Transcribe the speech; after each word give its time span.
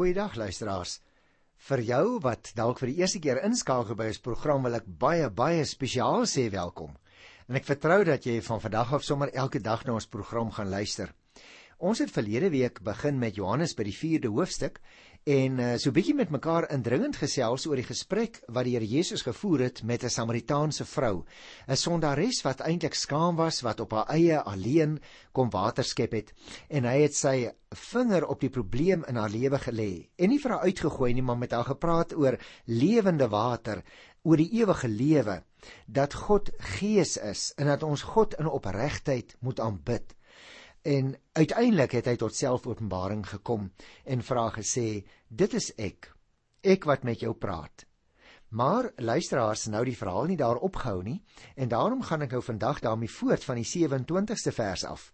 Goeiedag 0.00 0.32
luisteraars. 0.40 0.94
Vir 1.68 1.80
jou 1.84 2.04
wat 2.24 2.54
dalk 2.56 2.78
vir 2.80 2.88
die 2.88 3.02
eerste 3.02 3.18
keer 3.20 3.42
inskakel 3.44 3.98
by 3.98 4.06
ons 4.08 4.20
program 4.24 4.62
wil 4.64 4.78
ek 4.78 4.86
baie 5.02 5.26
baie 5.40 5.66
spesiaal 5.68 6.24
sê 6.30 6.46
welkom. 6.54 6.94
En 7.50 7.58
ek 7.60 7.68
vertrou 7.68 7.98
dat 8.08 8.24
jy 8.24 8.38
van 8.46 8.62
vandag 8.64 8.94
af 8.96 9.04
sommer 9.04 9.28
elke 9.42 9.60
dag 9.60 9.84
na 9.84 9.98
ons 9.98 10.08
program 10.08 10.48
gaan 10.56 10.72
luister. 10.72 11.12
Ons 11.80 12.02
het 12.02 12.10
verlede 12.12 12.50
week 12.52 12.82
begin 12.84 13.16
met 13.16 13.38
Johannes 13.40 13.72
by 13.72 13.86
die 13.86 13.94
4de 13.96 14.28
hoofstuk 14.28 14.82
en 15.24 15.54
uh, 15.64 15.68
so 15.80 15.94
bietjie 15.96 16.12
met 16.12 16.28
mekaar 16.28 16.66
indringend 16.74 17.16
gesels 17.16 17.64
oor 17.70 17.80
die 17.80 17.86
gesprek 17.88 18.36
wat 18.52 18.66
die 18.68 18.74
Here 18.74 18.84
Jesus 18.84 19.24
gevoer 19.24 19.64
het 19.64 19.80
met 19.88 20.04
'n 20.04 20.12
Samaritaanse 20.12 20.84
vrou, 20.84 21.24
'n 21.68 21.76
sondares 21.76 22.42
wat 22.44 22.60
eintlik 22.60 22.94
skaam 22.94 23.36
was 23.40 23.62
wat 23.64 23.80
op 23.80 23.96
haar 23.96 24.12
eie 24.12 24.42
alleen 24.42 25.00
kom 25.32 25.48
water 25.48 25.84
skep 25.84 26.12
het 26.12 26.34
en 26.68 26.84
hy 26.84 27.00
het 27.00 27.14
sy 27.14 27.48
vinger 27.72 28.28
op 28.28 28.40
die 28.40 28.52
probleem 28.52 29.04
in 29.08 29.16
haar 29.16 29.32
lewe 29.32 29.58
gelê 29.58 30.10
en 30.18 30.28
nie 30.28 30.38
vir 30.38 30.50
haar 30.50 30.68
uitgegooi 30.68 31.14
nie, 31.14 31.22
maar 31.22 31.38
met 31.38 31.52
haar 31.52 31.64
gepraat 31.64 32.12
oor 32.12 32.36
lewende 32.66 33.28
water, 33.28 33.82
oor 34.22 34.36
die 34.36 34.52
ewige 34.52 34.88
lewe, 34.88 35.42
dat 35.86 36.14
God 36.14 36.50
Gees 36.58 37.16
is 37.16 37.54
en 37.56 37.66
dat 37.66 37.82
ons 37.82 38.02
God 38.02 38.34
in 38.34 38.46
opregtheid 38.46 39.36
moet 39.40 39.60
aanbid. 39.60 40.14
En 40.82 41.12
uiteindelik 41.32 41.92
het 41.92 42.06
hy 42.08 42.16
tot 42.16 42.34
selfopenbaring 42.34 43.26
gekom 43.28 43.68
en 44.04 44.22
vra 44.24 44.48
gesê: 44.54 45.04
"Dit 45.28 45.54
is 45.54 45.72
ek, 45.76 46.12
ek 46.60 46.84
wat 46.84 47.02
met 47.04 47.20
jou 47.20 47.34
praat." 47.34 47.84
Maar 48.48 48.90
luisteraars, 48.96 49.66
nou 49.66 49.84
die 49.84 49.96
verhaal 49.96 50.24
nie 50.24 50.36
daar 50.36 50.56
opgehou 50.56 51.02
nie 51.02 51.22
en 51.54 51.68
daarom 51.68 52.02
gaan 52.02 52.22
ek 52.22 52.30
nou 52.30 52.42
vandag 52.42 52.80
daarmee 52.80 53.10
voort 53.10 53.44
van 53.44 53.60
die 53.60 53.68
27ste 53.68 54.52
vers 54.52 54.84
af. 54.84 55.12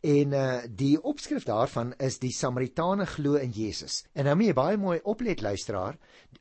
En 0.00 0.32
uh 0.32 0.62
die 0.68 1.02
opskrif 1.02 1.44
daarvan 1.44 1.92
is 1.98 2.18
die 2.18 2.32
Samaritane 2.32 3.06
glo 3.06 3.34
in 3.34 3.50
Jesus. 3.50 4.04
En 4.14 4.24
nou 4.24 4.36
moet 4.36 4.46
jy 4.46 4.54
baie 4.54 4.76
mooi 4.76 5.00
oplet 5.02 5.40
luisteraar. 5.40 5.98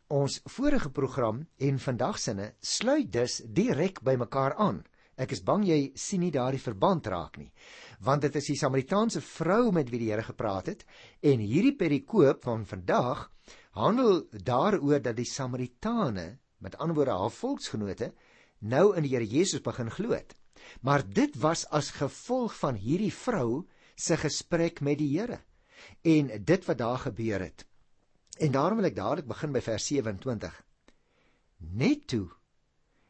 Ons 0.07 0.39
vorige 0.45 0.89
program 0.89 1.47
en 1.57 1.79
vandag 1.79 2.19
sinne 2.19 2.53
sluit 2.59 3.11
dus 3.11 3.41
direk 3.45 4.01
by 4.01 4.15
mekaar 4.15 4.55
aan. 4.55 4.85
Ek 5.17 5.31
is 5.31 5.43
bang 5.43 5.65
jy 5.67 5.91
sien 5.95 6.21
nie 6.21 6.31
daardie 6.31 6.61
verband 6.61 7.07
raak 7.07 7.37
nie 7.37 7.51
want 8.05 8.23
dit 8.23 8.35
is 8.39 8.47
die 8.51 8.57
Samaritaanse 8.59 9.21
vrou 9.21 9.71
met 9.75 9.89
wie 9.91 9.99
die 9.99 10.11
Here 10.11 10.23
gepraat 10.23 10.71
het 10.71 10.85
en 11.25 11.43
hierdie 11.43 11.75
perikoop 11.75 12.43
van 12.47 12.65
vandag 12.65 13.27
handel 13.75 14.23
daaroor 14.31 15.01
dat 15.03 15.17
die 15.17 15.27
Samaritane 15.27 16.37
met 16.63 16.77
ander 16.77 16.95
woorde 16.95 17.17
haar 17.19 17.33
volksgenote 17.33 18.13
nou 18.59 18.95
in 18.95 19.03
die 19.03 19.13
Here 19.15 19.27
Jesus 19.27 19.63
begin 19.63 19.91
glo 19.91 20.15
het. 20.15 20.35
Maar 20.81 21.03
dit 21.03 21.35
was 21.39 21.65
as 21.71 21.91
gevolg 21.95 22.55
van 22.59 22.75
hierdie 22.75 23.13
vrou 23.13 23.65
se 23.95 24.17
gesprek 24.17 24.81
met 24.81 24.99
die 24.99 25.11
Here 25.17 25.41
en 26.03 26.31
dit 26.43 26.65
wat 26.65 26.77
daar 26.77 26.99
gebeur 27.07 27.39
het. 27.39 27.65
En 28.39 28.51
daarom 28.51 28.79
wil 28.79 28.87
ek 28.87 28.95
dadelik 28.95 29.27
begin 29.27 29.51
by 29.55 29.61
vers 29.63 29.85
27. 29.91 30.55
Net 31.75 32.07
toe 32.07 32.27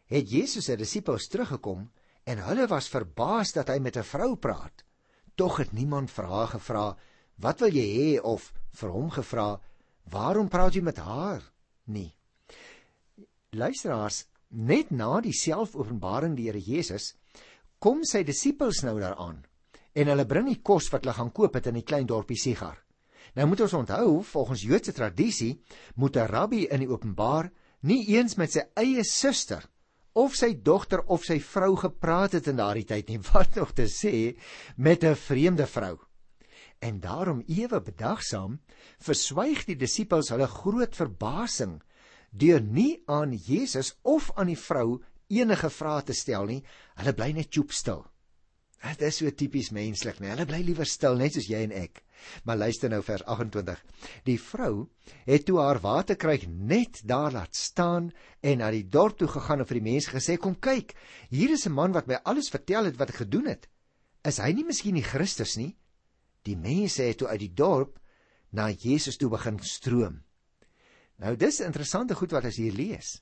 het 0.10 0.30
Jesus 0.30 0.66
se 0.66 0.78
disippels 0.78 1.28
teruggekom 1.30 1.90
en 2.30 2.44
hulle 2.46 2.68
was 2.70 2.90
verbaas 2.94 3.56
dat 3.56 3.72
hy 3.72 3.80
met 3.82 3.98
'n 3.98 4.06
vrou 4.06 4.36
praat. 4.36 4.84
Tog 5.36 5.58
het 5.58 5.72
niemand 5.72 6.12
vir 6.12 6.26
haar 6.26 6.48
gevra, 6.48 6.98
"Wat 7.36 7.60
wil 7.60 7.72
jy 7.72 7.88
hê?" 7.98 8.22
of 8.22 8.54
vir 8.72 8.90
hom 8.90 9.10
gevra, 9.10 9.60
"Waarom 10.04 10.48
praat 10.48 10.74
jy 10.74 10.82
met 10.82 10.98
haar?" 10.98 11.42
nie. 11.86 12.16
Luisteraars, 13.50 14.26
net 14.48 14.92
na 14.92 15.22
die 15.22 15.34
selfopenbaring 15.34 16.36
die 16.36 16.46
Here 16.46 16.60
Jesus, 16.60 17.16
kom 17.80 18.04
sy 18.04 18.24
disippels 18.24 18.84
nou 18.84 19.00
daaraan 19.00 19.46
en 19.94 20.08
hulle 20.08 20.26
bring 20.26 20.48
die 20.48 20.62
kos 20.62 20.90
wat 20.92 21.04
hulle 21.04 21.14
gaan 21.14 21.32
koop 21.32 21.54
het 21.54 21.68
in 21.68 21.74
die 21.74 21.84
klein 21.84 22.06
dorpie 22.06 22.38
Sigar. 22.38 22.78
Nou 23.36 23.48
moet 23.48 23.62
ons 23.62 23.74
onthou, 23.74 24.24
volgens 24.24 24.62
Joodse 24.62 24.94
tradisie, 24.94 25.62
moet 25.96 26.16
'n 26.16 26.28
rabbi 26.28 26.68
in 26.70 26.80
die 26.80 26.90
openbaar 26.90 27.52
nie 27.82 28.08
eens 28.08 28.36
met 28.36 28.52
sy 28.52 28.62
eie 28.76 29.04
suster 29.04 29.70
of 30.20 30.36
sy 30.36 30.52
dogter 30.54 31.02
of 31.08 31.24
sy 31.24 31.38
vrou 31.40 31.76
gepraat 31.80 32.36
het 32.36 32.50
in 32.52 32.60
daardie 32.60 32.88
tyd 32.88 33.12
nie 33.12 33.22
wat 33.32 33.56
nog 33.56 33.72
te 33.78 33.88
sê 33.88 34.36
met 34.76 35.04
'n 35.04 35.16
vreemde 35.16 35.68
vrou. 35.68 35.96
En 36.80 37.00
daarom 37.00 37.44
ewe 37.48 37.80
bedagsaam 37.82 38.60
verswyg 39.00 39.66
die 39.66 39.76
disippels 39.76 40.32
hulle 40.32 40.48
groot 40.48 40.96
verbasing 40.96 41.82
deur 42.32 42.62
nie 42.62 43.04
aan 43.08 43.34
Jesus 43.34 43.96
of 44.04 44.32
aan 44.36 44.48
die 44.48 44.60
vrou 44.60 45.02
enige 45.28 45.70
vrae 45.70 46.04
te 46.04 46.14
stel 46.14 46.46
nie. 46.46 46.64
Hulle 46.96 47.14
bly 47.14 47.32
net 47.32 47.52
choopstil. 47.54 48.06
Dit 48.80 49.02
is 49.10 49.18
so 49.20 49.32
tipies 49.36 49.74
menslik, 49.76 50.22
nee. 50.24 50.32
Hulle 50.32 50.46
bly 50.48 50.62
liewer 50.64 50.88
stil 50.88 51.18
net 51.20 51.36
soos 51.36 51.50
jy 51.52 51.66
en 51.66 51.74
ek. 51.76 52.00
Maar 52.48 52.62
luister 52.62 52.92
nou 52.92 53.02
vers 53.04 53.26
28. 53.28 53.82
Die 54.28 54.38
vrou 54.40 54.88
het 55.28 55.46
toe 55.48 55.58
haar 55.60 55.82
waterkruik 55.84 56.46
net 56.48 57.02
daar 57.08 57.36
laat 57.36 57.56
staan 57.56 58.10
en 58.40 58.62
na 58.64 58.70
die 58.72 58.86
dorp 58.88 59.18
toe 59.20 59.28
gegaan 59.32 59.64
en 59.64 59.68
vir 59.68 59.80
die 59.80 59.88
mense 59.90 60.14
gesê: 60.14 60.38
"Kom 60.40 60.56
kyk, 60.56 60.96
hier 61.30 61.52
is 61.52 61.66
'n 61.68 61.76
man 61.76 61.92
wat 61.92 62.08
my 62.08 62.20
alles 62.24 62.50
vertel 62.50 62.86
het 62.86 62.98
wat 62.98 63.10
ek 63.10 63.24
gedoen 63.26 63.48
het. 63.48 63.68
Is 64.24 64.40
hy 64.40 64.52
nie 64.54 64.64
miskien 64.66 64.96
die 64.96 65.04
Christus 65.04 65.58
nie?" 65.58 65.76
Die 66.44 66.56
mense 66.56 67.04
het 67.04 67.18
toe 67.18 67.28
uit 67.28 67.40
die 67.40 67.54
dorp 67.54 68.00
na 68.52 68.70
Jesus 68.70 69.18
toe 69.18 69.30
begin 69.30 69.60
stroom. 69.60 70.24
Nou 71.18 71.36
dis 71.36 71.60
interessante 71.60 72.16
goed 72.16 72.32
wat 72.32 72.46
ons 72.46 72.56
hier 72.56 72.74
lees. 72.74 73.22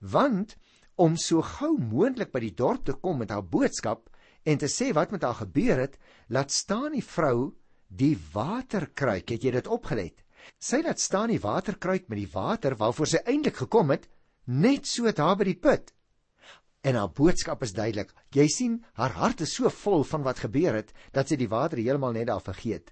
Want 0.00 0.56
om 0.94 1.16
so 1.16 1.42
gou 1.42 1.78
moontlik 1.78 2.32
by 2.32 2.40
die 2.40 2.54
dorp 2.54 2.84
te 2.84 2.92
kom 2.92 3.18
met 3.18 3.30
haar 3.30 3.42
boodskap 3.42 4.08
en 4.44 4.58
te 4.58 4.68
sê 4.70 4.90
wat 4.96 5.12
met 5.14 5.22
haar 5.22 5.38
gebeur 5.44 5.78
het, 5.84 5.98
laat 6.28 6.50
staan 6.50 6.92
die 6.96 7.04
vrou 7.04 7.52
die 7.88 8.16
waterkruik. 8.32 9.28
Het 9.30 9.44
jy 9.44 9.52
dit 9.58 9.68
opgelet? 9.70 10.22
Sy 10.58 10.82
laat 10.82 11.00
staan 11.00 11.30
die 11.30 11.42
waterkruik 11.42 12.08
met 12.10 12.18
die 12.18 12.30
water 12.32 12.76
waarvoor 12.78 13.10
sy 13.12 13.20
eintlik 13.26 13.60
gekom 13.62 13.92
het, 13.94 14.08
net 14.46 14.88
so 14.90 15.10
daar 15.12 15.36
by 15.38 15.46
die 15.52 15.58
put. 15.60 15.92
En 16.82 16.98
haar 16.98 17.12
boodskap 17.14 17.62
is 17.62 17.74
duidelik. 17.76 18.10
Jy 18.34 18.48
sien, 18.50 18.80
haar 18.98 19.14
hart 19.14 19.44
is 19.44 19.54
so 19.54 19.70
vol 19.70 20.02
van 20.08 20.24
wat 20.26 20.42
gebeur 20.42 20.74
het 20.80 20.90
dat 21.14 21.30
sy 21.30 21.38
die 21.38 21.50
water 21.50 21.78
heeltemal 21.78 22.16
net 22.16 22.26
daar 22.32 22.42
vergeet. 22.42 22.90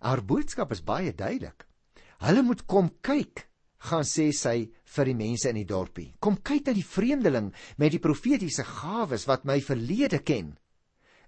Haar 0.00 0.22
boodskap 0.24 0.72
is 0.72 0.80
baie 0.80 1.12
duidelik. 1.12 1.66
Hulle 2.24 2.42
moet 2.46 2.62
kom 2.64 2.88
kyk, 3.04 3.44
gaan 3.90 4.06
sê 4.08 4.30
sy 4.32 4.70
vir 4.96 5.10
die 5.10 5.18
mense 5.18 5.50
in 5.50 5.58
die 5.60 5.68
dorpie. 5.68 6.14
Kom 6.18 6.38
kyk 6.40 6.70
na 6.70 6.76
die 6.78 6.86
vreemdeling 6.86 7.50
met 7.76 7.92
die 7.92 8.00
profetiese 8.00 8.64
gawes 8.64 9.26
wat 9.28 9.44
my 9.44 9.58
verlede 9.60 10.22
ken. 10.24 10.54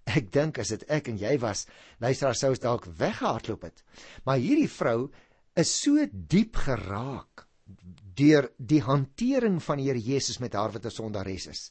Ek 0.09 0.31
dink 0.33 0.59
as 0.59 0.73
dit 0.73 0.85
ek 0.89 1.11
en 1.13 1.19
jy 1.21 1.35
was, 1.43 1.67
luister 2.01 2.35
sou 2.35 2.53
ons 2.55 2.63
dalk 2.63 2.87
weggehardloop 2.99 3.67
het. 3.69 3.83
Maar 4.25 4.41
hierdie 4.41 4.71
vrou 4.73 5.11
is 5.59 5.73
so 5.83 6.07
diep 6.13 6.57
geraak 6.57 7.45
deur 8.19 8.49
die 8.57 8.81
hantering 8.83 9.59
van 9.63 9.79
die 9.79 9.91
Here 9.91 10.01
Jesus 10.01 10.41
met 10.41 10.55
haar 10.55 10.73
wat 10.73 10.87
'n 10.87 10.91
sondares 10.91 11.47
is 11.47 11.71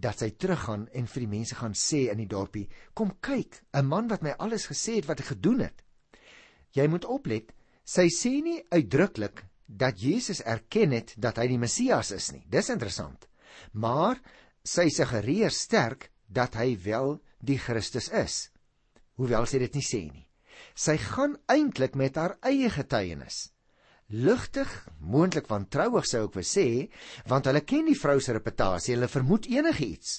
dat 0.00 0.22
sy 0.22 0.30
teruggaan 0.30 0.88
en 0.96 1.06
vir 1.06 1.24
die 1.24 1.30
mense 1.30 1.56
gaan 1.58 1.74
sê 1.76 2.08
in 2.10 2.20
die 2.22 2.30
dorpie 2.30 2.68
kom 2.94 3.12
kyk 3.20 3.60
'n 3.74 3.86
man 3.86 4.08
wat 4.08 4.22
my 4.22 4.34
alles 4.38 4.66
gesê 4.66 4.96
het 4.96 5.06
wat 5.06 5.20
ek 5.20 5.32
gedoen 5.34 5.60
het. 5.60 5.82
Jy 6.72 6.86
moet 6.88 7.04
oplet. 7.04 7.52
Sy 7.84 8.08
sê 8.08 8.42
nie 8.42 8.62
uitdruklik 8.70 9.44
dat 9.66 10.00
Jesus 10.00 10.42
erken 10.42 10.92
het 10.92 11.14
dat 11.16 11.36
hy 11.36 11.46
die 11.48 11.58
Messias 11.58 12.10
is 12.10 12.32
nie. 12.32 12.44
Dis 12.48 12.70
interessant. 12.70 13.28
Maar 13.72 14.20
sy 14.64 14.88
suggereer 14.88 15.50
sterk 15.50 16.10
dat 16.28 16.54
hy 16.54 16.78
wel 16.82 17.20
die 17.40 17.58
Christus 17.58 18.08
is. 18.12 18.48
Hoewel 19.20 19.46
sy 19.48 19.60
dit 19.62 19.76
nie 19.76 19.84
sê 19.84 20.02
nie. 20.08 20.26
Sy 20.76 20.96
gaan 21.00 21.36
eintlik 21.50 21.96
met 21.96 22.16
haar 22.20 22.36
eie 22.46 22.70
getuienis. 22.72 23.50
Ligtig, 24.10 24.70
moontlik 24.98 25.46
van 25.46 25.68
trouig 25.70 26.06
sou 26.08 26.24
ek 26.26 26.34
wou 26.38 26.44
sê, 26.46 26.66
want 27.30 27.46
hulle 27.46 27.62
ken 27.62 27.86
die 27.86 27.98
vrou 27.98 28.18
se 28.20 28.34
reputasie, 28.34 28.96
hulle 28.96 29.08
vermoed 29.10 29.46
enigiets. 29.52 30.18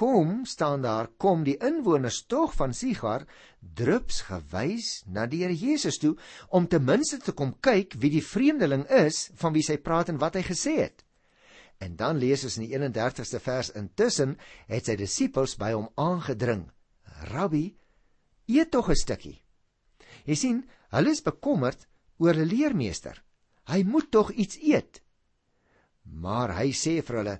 Kom 0.00 0.46
staan 0.48 0.82
daar, 0.82 1.10
kom 1.20 1.44
die 1.44 1.58
inwoners 1.60 2.22
tog 2.26 2.54
van 2.56 2.72
Sigar 2.72 3.26
drups 3.60 4.22
gewys 4.30 5.02
na 5.06 5.26
die 5.28 5.42
Here 5.44 5.54
Jesus 5.54 6.00
toe 6.00 6.14
om 6.56 6.66
ten 6.66 6.86
minste 6.88 7.18
te 7.20 7.34
kom 7.36 7.52
kyk 7.60 7.98
wie 8.00 8.10
die 8.14 8.24
vreemdeling 8.24 8.86
is 8.88 9.26
van 9.42 9.52
wie 9.52 9.64
sy 9.66 9.76
praat 9.76 10.08
en 10.08 10.20
wat 10.22 10.40
hy 10.40 10.44
gesê 10.46 10.78
het. 10.80 11.04
En 11.80 11.96
dan 11.96 12.18
lees 12.20 12.44
ons 12.44 12.58
in 12.58 12.66
die 12.66 12.76
31ste 12.76 13.40
vers 13.40 13.70
intussen 13.78 14.36
het 14.68 14.88
sy 14.88 14.96
disippels 15.00 15.56
by 15.60 15.72
hom 15.72 15.88
aangedring. 15.96 16.66
Rabbi, 17.32 17.70
eet 18.46 18.70
tog 18.70 18.90
'n 18.90 18.96
stukkie. 18.96 19.40
Jy 20.24 20.34
sien, 20.34 20.58
hulle 20.92 21.10
is 21.10 21.22
bekommerd 21.22 21.86
oor 22.18 22.34
'n 22.34 22.48
leermeester. 22.48 23.22
Hy 23.70 23.82
moet 23.84 24.10
tog 24.10 24.32
iets 24.32 24.58
eet. 24.60 25.02
Maar 26.02 26.56
hy 26.58 26.72
sê 26.72 27.00
vir 27.02 27.16
hulle: 27.16 27.36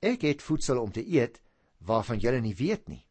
Ek 0.00 0.22
het 0.22 0.42
voedsel 0.42 0.80
om 0.80 0.92
te 0.92 1.02
eet 1.02 1.40
waarvan 1.78 2.18
julle 2.18 2.40
nie 2.40 2.54
weet 2.54 2.88
nie. 2.88 3.06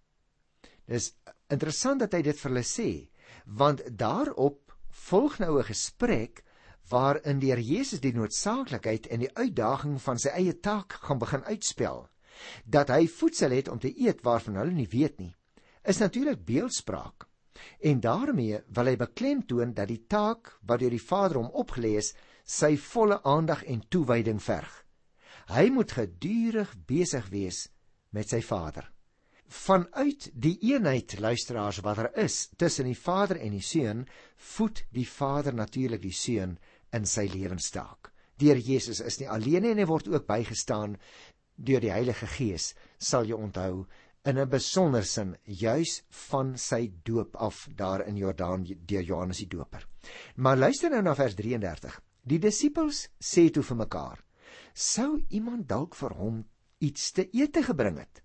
Dis 0.86 1.14
interessant 1.50 2.00
dat 2.00 2.14
hy 2.14 2.22
dit 2.22 2.40
vir 2.40 2.52
hulle 2.52 2.64
sê, 2.64 3.10
want 3.46 3.82
daarop 3.98 4.74
volg 5.10 5.40
nou 5.40 5.60
'n 5.60 5.70
gesprek 5.70 6.45
waarin 6.90 7.40
die 7.40 7.52
Here 7.52 7.64
Jesus 7.64 8.02
die 8.04 8.14
noodsaaklikheid 8.14 9.08
en 9.08 9.26
die 9.26 9.34
uitdaging 9.36 10.00
van 10.02 10.20
sy 10.22 10.34
eie 10.38 10.54
taak 10.54 11.00
gaan 11.06 11.20
begin 11.20 11.44
uitspel 11.44 12.08
dat 12.66 12.92
hy 12.92 13.08
voedsel 13.08 13.56
het 13.56 13.72
om 13.72 13.80
te 13.80 13.94
eet 13.96 14.22
waarvan 14.24 14.60
hulle 14.60 14.76
nie 14.76 14.90
weet 14.92 15.20
nie 15.20 15.34
is 15.84 16.02
natuurlik 16.02 16.46
beeldspraak 16.46 17.30
En 17.80 18.00
daarmee 18.00 18.58
wil 18.78 18.90
hy 18.90 18.96
beklemtoon 19.00 19.74
dat 19.74 19.88
die 19.92 20.02
taak 20.12 20.50
wat 20.68 20.82
deur 20.82 20.96
die 20.96 21.04
Vader 21.04 21.40
hom 21.40 21.54
opgelê 21.62 21.96
is, 22.02 22.12
sy 22.44 22.76
volle 22.78 23.22
aandag 23.24 23.64
en 23.72 23.86
toewyding 23.90 24.42
verg. 24.44 24.74
Hy 25.50 25.70
moet 25.74 25.94
gedurig 26.00 26.74
besig 26.90 27.30
wees 27.34 27.66
met 28.16 28.30
sy 28.34 28.42
Vader. 28.46 28.92
Vanuit 29.46 30.30
die 30.34 30.56
eenheid 30.72 31.20
luisteraars 31.22 31.84
wat 31.86 32.00
daar 32.00 32.10
er 32.10 32.24
is 32.26 32.38
tussen 32.58 32.90
die 32.90 32.98
Vader 32.98 33.38
en 33.38 33.54
die 33.54 33.66
Seun, 33.66 34.06
voed 34.56 34.82
die 34.92 35.06
Vader 35.06 35.54
natuurlik 35.54 36.02
die 36.02 36.16
Seun 36.18 36.58
in 36.94 37.06
sy 37.06 37.28
lewenstaak. 37.32 38.12
Deur 38.38 38.58
Jesus 38.60 39.00
is 39.00 39.20
nie 39.20 39.30
alleen 39.32 39.64
nie 39.64 39.72
en 39.72 39.80
hy 39.80 39.88
word 39.88 40.08
ook 40.12 40.28
bygestaan 40.28 40.98
deur 41.56 41.80
die 41.82 41.94
Heilige 41.94 42.28
Gees, 42.28 42.74
sal 43.00 43.26
jy 43.26 43.38
onthou 43.38 43.86
in 44.26 44.38
'n 44.38 44.50
besonder 44.50 45.06
sin 45.06 45.38
juis 45.46 46.02
van 46.30 46.58
sy 46.58 46.92
doop 47.04 47.36
af 47.36 47.68
daar 47.76 48.06
in 48.08 48.18
Jordaan 48.18 48.64
deur 48.64 49.04
Johannes 49.04 49.38
die 49.38 49.48
Doper. 49.48 49.88
Maar 50.36 50.58
luister 50.58 50.90
nou 50.90 51.02
na 51.02 51.16
vers 51.16 51.36
33. 51.36 52.02
Die 52.24 52.40
disippels 52.40 53.08
sê 53.20 53.50
toe 53.52 53.64
vir 53.64 53.78
mekaar: 53.78 54.24
"Sou 54.74 55.22
iemand 55.30 55.68
dalk 55.68 55.96
vir 55.96 56.14
hom 56.14 56.46
iets 56.80 57.12
te 57.12 57.30
ete 57.32 57.64
gebring 57.64 57.98
het?" 57.98 58.22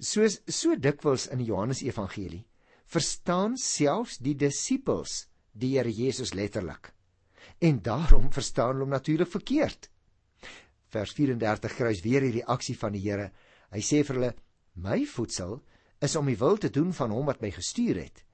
Soos 0.00 0.40
so 0.48 0.74
dikwels 0.74 1.26
in 1.26 1.38
die 1.38 1.44
Johannes 1.44 1.82
Evangelie, 1.82 2.46
verstaan 2.86 3.56
selfs 3.56 4.18
die 4.18 4.34
disippels 4.34 5.28
die 5.52 5.76
Here 5.76 5.92
Jesus 5.92 6.32
letterlik. 6.34 6.94
En 7.62 7.78
daarom 7.82 8.32
verstaan 8.34 8.72
hulle 8.72 8.86
hom 8.86 8.90
natuurlik 8.90 9.30
verkeerd. 9.30 9.86
Vers 10.90 11.12
34 11.14 11.76
kry 11.78 11.92
weer 12.02 12.24
hierdie 12.26 12.40
reaksie 12.40 12.74
van 12.78 12.96
die 12.96 13.02
Here. 13.04 13.28
Hy 13.70 13.82
sê 13.86 14.02
vir 14.02 14.18
hulle: 14.18 14.32
My 14.82 15.04
voedsel 15.06 15.60
is 16.02 16.16
om 16.18 16.26
die 16.26 16.38
wil 16.40 16.58
te 16.58 16.72
doen 16.74 16.90
van 16.96 17.14
hom 17.14 17.28
wat 17.30 17.42
my 17.44 17.52
gestuur 17.54 18.00
het 18.02 18.24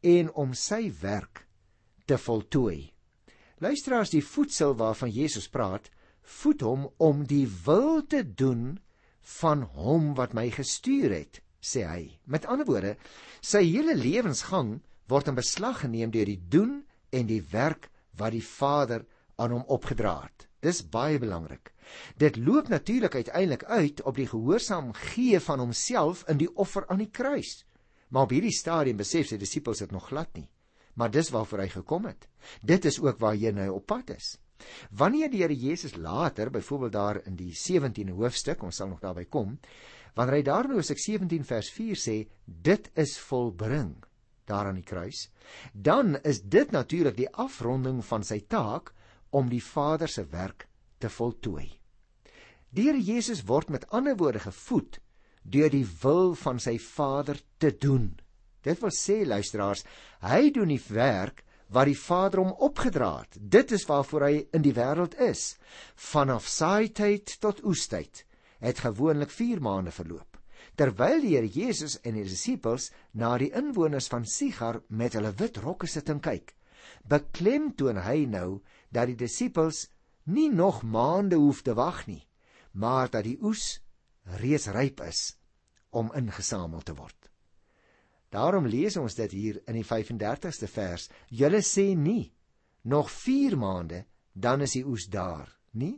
en 0.00 0.30
om 0.38 0.54
sy 0.54 0.92
werk 1.02 1.44
te 2.06 2.16
voltooi. 2.18 2.92
Luisteraars, 3.58 4.12
die 4.14 4.22
voedsel 4.22 4.76
waarvan 4.78 5.10
Jesus 5.10 5.48
praat, 5.50 5.90
voed 6.22 6.62
hom 6.62 6.86
om 7.02 7.24
die 7.26 7.48
wil 7.66 8.04
te 8.06 8.22
doen 8.22 8.78
van 9.40 9.66
hom 9.74 10.12
wat 10.14 10.36
my 10.38 10.46
gestuur 10.54 11.10
het, 11.12 11.40
sê 11.60 11.82
hy. 11.82 12.02
Met 12.24 12.46
ander 12.46 12.68
woorde, 12.68 12.94
sy 13.42 13.64
hele 13.66 13.98
lewensgang 13.98 14.78
word 15.10 15.28
in 15.28 15.36
beslag 15.36 15.82
geneem 15.82 16.14
deur 16.14 16.30
die 16.30 16.40
doen 16.48 16.78
en 17.10 17.26
die 17.26 17.42
werk 17.50 17.90
wat 18.18 18.34
die 18.34 18.44
Vader 18.44 19.04
aan 19.38 19.54
hom 19.54 19.64
opgedra 19.70 20.18
het. 20.24 20.46
Dis 20.64 20.82
baie 20.90 21.18
belangrik. 21.22 21.72
Dit 22.18 22.36
loop 22.36 22.68
natuurlik 22.68 23.14
uiteindelik 23.14 23.64
uit 23.64 24.02
op 24.02 24.18
die 24.18 24.26
gehoorsaam 24.26 24.92
gee 24.92 25.40
van 25.40 25.62
homself 25.62 26.24
in 26.28 26.40
die 26.40 26.50
offer 26.54 26.86
aan 26.88 26.98
die 27.04 27.10
kruis. 27.10 27.62
Maar 28.08 28.26
op 28.26 28.34
hierdie 28.34 28.54
stadium 28.54 28.98
besef 28.98 29.28
sy 29.30 29.38
disippels 29.38 29.84
dit 29.84 29.94
nog 29.94 30.08
glad 30.10 30.34
nie. 30.34 30.48
Maar 30.98 31.12
dis 31.14 31.30
waarvoor 31.30 31.62
hy 31.62 31.68
gekom 31.76 32.08
het. 32.10 32.26
Dit 32.62 32.84
is 32.90 32.98
ook 33.00 33.20
waar 33.22 33.38
hy 33.38 33.52
nou 33.54 33.70
op 33.76 33.86
pad 33.86 34.10
is. 34.16 34.34
Wanneer 34.90 35.30
die 35.30 35.44
Here 35.44 35.54
Jesus 35.54 35.94
later, 35.94 36.50
byvoorbeeld 36.50 36.92
daar 36.92 37.20
in 37.26 37.36
die 37.38 37.52
17de 37.54 38.16
hoofstuk, 38.18 38.62
ons 38.62 38.76
sal 38.76 38.90
nog 38.90 39.00
daarby 39.00 39.28
kom, 39.30 39.54
wanneer 40.18 40.40
hy 40.40 40.42
daar 40.42 40.66
in 40.66 40.74
Hoofstuk 40.74 40.98
17 40.98 41.46
vers 41.46 41.70
4 41.70 42.02
sê, 42.02 42.16
dit 42.44 42.90
is 42.98 43.14
volbring 43.28 43.94
daar 44.48 44.70
aan 44.70 44.80
die 44.80 44.86
kruis, 44.86 45.28
dan 45.72 46.16
is 46.22 46.42
dit 46.42 46.70
natuurlik 46.74 47.16
die 47.16 47.30
afronding 47.30 48.00
van 48.04 48.24
sy 48.24 48.40
taak 48.40 48.92
om 49.30 49.50
die 49.52 49.62
Vader 49.64 50.08
se 50.08 50.24
werk 50.32 50.66
te 50.98 51.10
voltooi. 51.12 51.68
Die 52.70 52.88
Here 52.88 53.00
Jesus 53.00 53.44
word 53.48 53.70
met 53.72 53.86
ander 53.90 54.16
woorde 54.16 54.42
gevoed 54.44 55.00
deur 55.42 55.70
die 55.72 55.86
wil 56.02 56.34
van 56.36 56.58
sy 56.60 56.76
Vader 56.82 57.38
te 57.56 57.70
doen. 57.72 58.18
Dit 58.60 58.80
wil 58.82 58.92
sê 58.92 59.22
luisteraars, 59.24 59.84
hy 60.20 60.50
doen 60.52 60.68
die 60.74 60.82
werk 60.92 61.44
wat 61.72 61.88
die 61.88 61.96
Vader 61.96 62.42
hom 62.42 62.52
opgedra 62.64 63.12
het. 63.22 63.38
Dit 63.40 63.72
is 63.76 63.86
waarvoor 63.88 64.26
hy 64.26 64.34
in 64.56 64.64
die 64.64 64.74
wêreld 64.76 65.16
is. 65.24 65.56
Vanaf 65.94 66.48
saaityd 66.48 67.38
tot 67.40 67.62
oestyd 67.64 68.24
het 68.58 68.82
gewoonlik 68.82 69.30
4 69.30 69.62
maande 69.62 69.94
verloop. 69.94 70.37
Terwyl 70.76 71.20
die 71.22 71.34
Here 71.36 71.48
Jesus 71.48 71.98
en 72.02 72.14
die 72.14 72.26
disippels 72.26 72.90
na 73.12 73.36
die 73.38 73.52
inwoners 73.56 74.08
van 74.08 74.24
Sigar 74.26 74.82
met 74.88 75.14
hulle 75.18 75.34
wit 75.38 75.58
rokke 75.62 75.86
sit 75.86 76.08
en 76.08 76.20
kyk, 76.20 76.54
beklemtoon 77.08 78.00
hy 78.04 78.24
nou 78.26 78.60
dat 78.90 79.10
die 79.10 79.18
disippels 79.18 79.86
nie 80.24 80.48
nog 80.52 80.82
maande 80.82 81.36
hoef 81.36 81.62
te 81.62 81.74
wag 81.74 82.06
nie 82.06 82.22
maar 82.78 83.10
dat 83.10 83.26
die 83.26 83.38
oes 83.42 83.80
reeds 84.38 84.68
ryp 84.74 85.00
is 85.06 85.22
om 85.90 86.12
ingesamel 86.14 86.84
te 86.84 86.94
word. 86.94 87.16
Daarom 88.28 88.68
lees 88.68 88.96
ons 89.00 89.16
dit 89.16 89.32
hier 89.32 89.60
in 89.66 89.78
die 89.78 89.86
35ste 89.86 90.68
vers. 90.68 91.08
Julle 91.32 91.62
sê 91.64 91.94
nie 91.96 92.30
nog 92.84 93.10
4 93.10 93.56
maande 93.56 94.04
dan 94.32 94.62
is 94.62 94.76
die 94.76 94.84
oes 94.86 95.08
daar, 95.10 95.48
nie? 95.72 95.96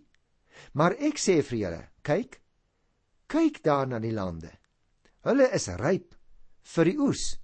Maar 0.72 0.94
ek 1.02 1.18
sê 1.20 1.40
vir 1.44 1.58
julle, 1.58 1.82
kyk, 2.06 2.38
kyk 3.30 3.62
daar 3.62 3.86
na 3.86 4.00
die 4.02 4.14
lande. 4.14 4.50
Hulle 5.22 5.46
is 5.54 5.68
ryp 5.80 6.16
vir 6.74 6.90
die 6.90 6.98
oes. 6.98 7.36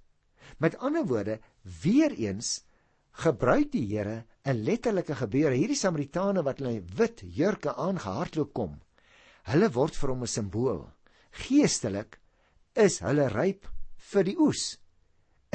Met 0.59 0.77
ander 0.83 1.05
woorde, 1.07 1.39
weer 1.83 2.11
eens 2.11 2.63
gebruik 3.23 3.71
die 3.71 3.85
Here 3.87 4.25
'n 4.45 4.63
letterlike 4.63 5.15
gebeure. 5.15 5.55
Hierdie 5.55 5.79
Samaritane 5.79 6.43
wat 6.43 6.59
hulle 6.59 6.83
wit 6.97 7.23
jurke 7.23 7.73
aangehardloop 7.75 8.53
kom, 8.53 8.81
Hulle 9.47 9.69
word 9.71 9.95
vir 9.95 10.11
hom 10.11 10.23
'n 10.25 10.27
simbool. 10.27 10.81
Geestelik 11.39 12.17
is 12.75 12.99
hulle 12.99 13.29
ryp 13.31 13.69
vir 14.09 14.25
die 14.27 14.35
oes. 14.43 14.63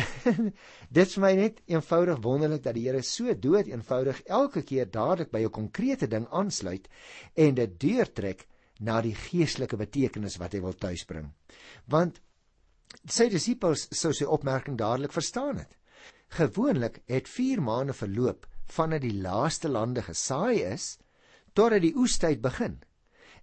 Dit 0.96 1.10
is 1.10 1.18
my 1.20 1.34
net 1.36 1.60
eenvoudig 1.68 2.22
wonderlik 2.24 2.62
dat 2.64 2.78
die 2.78 2.86
Here 2.86 3.02
so 3.04 3.34
dood 3.34 3.68
eenvoudig 3.68 4.22
elke 4.38 4.62
keer 4.64 4.88
dadelik 4.88 5.28
by 5.34 5.42
'n 5.44 5.52
konkrete 5.58 6.08
ding 6.08 6.24
aansluit 6.30 6.88
en 7.36 7.54
dit 7.54 7.74
deurtrek 7.84 8.46
na 8.80 9.00
die 9.00 9.14
geestelike 9.14 9.76
betekenis 9.76 10.38
wat 10.40 10.52
hy 10.52 10.60
wil 10.60 10.74
tuisbring. 10.74 11.32
Want 11.86 12.20
sy 13.08 13.28
disippels 13.32 13.88
sou 13.90 14.12
sy 14.12 14.24
opmerking 14.24 14.78
dadelik 14.78 15.12
verstaan 15.12 15.58
het. 15.62 15.76
Gewoonlik 16.32 17.02
het 17.06 17.28
4 17.28 17.60
maande 17.62 17.92
verloop 17.92 18.46
vandat 18.72 19.02
die 19.04 19.18
laaste 19.20 19.68
lande 19.68 20.02
gesaai 20.02 20.62
is 20.64 20.96
totdat 21.52 21.82
die 21.84 21.96
oestyd 21.96 22.40
begin. 22.40 22.80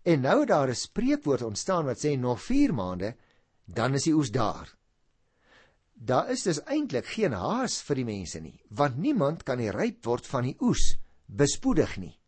En 0.03 0.21
nou 0.21 0.45
daar 0.45 0.69
'n 0.69 0.75
spreekwoord 0.75 1.41
ontstaan 1.41 1.85
wat 1.85 1.99
sê 2.05 2.17
nog 2.17 2.41
4 2.41 2.73
maande 2.73 3.15
dan 3.65 3.93
is 3.93 4.03
die 4.03 4.13
oes 4.13 4.31
daar. 4.31 4.75
Daar 5.93 6.29
is 6.29 6.43
dus 6.43 6.63
eintlik 6.63 7.05
geen 7.05 7.33
haas 7.33 7.81
vir 7.81 7.95
die 7.95 8.05
mense 8.05 8.39
nie, 8.39 8.61
want 8.69 8.97
niemand 8.97 9.43
kan 9.43 9.57
die 9.57 9.71
ryp 9.71 10.05
word 10.05 10.25
van 10.27 10.43
die 10.43 10.55
oes 10.59 10.97
bespoedig 11.25 11.97
nie. 11.97 12.18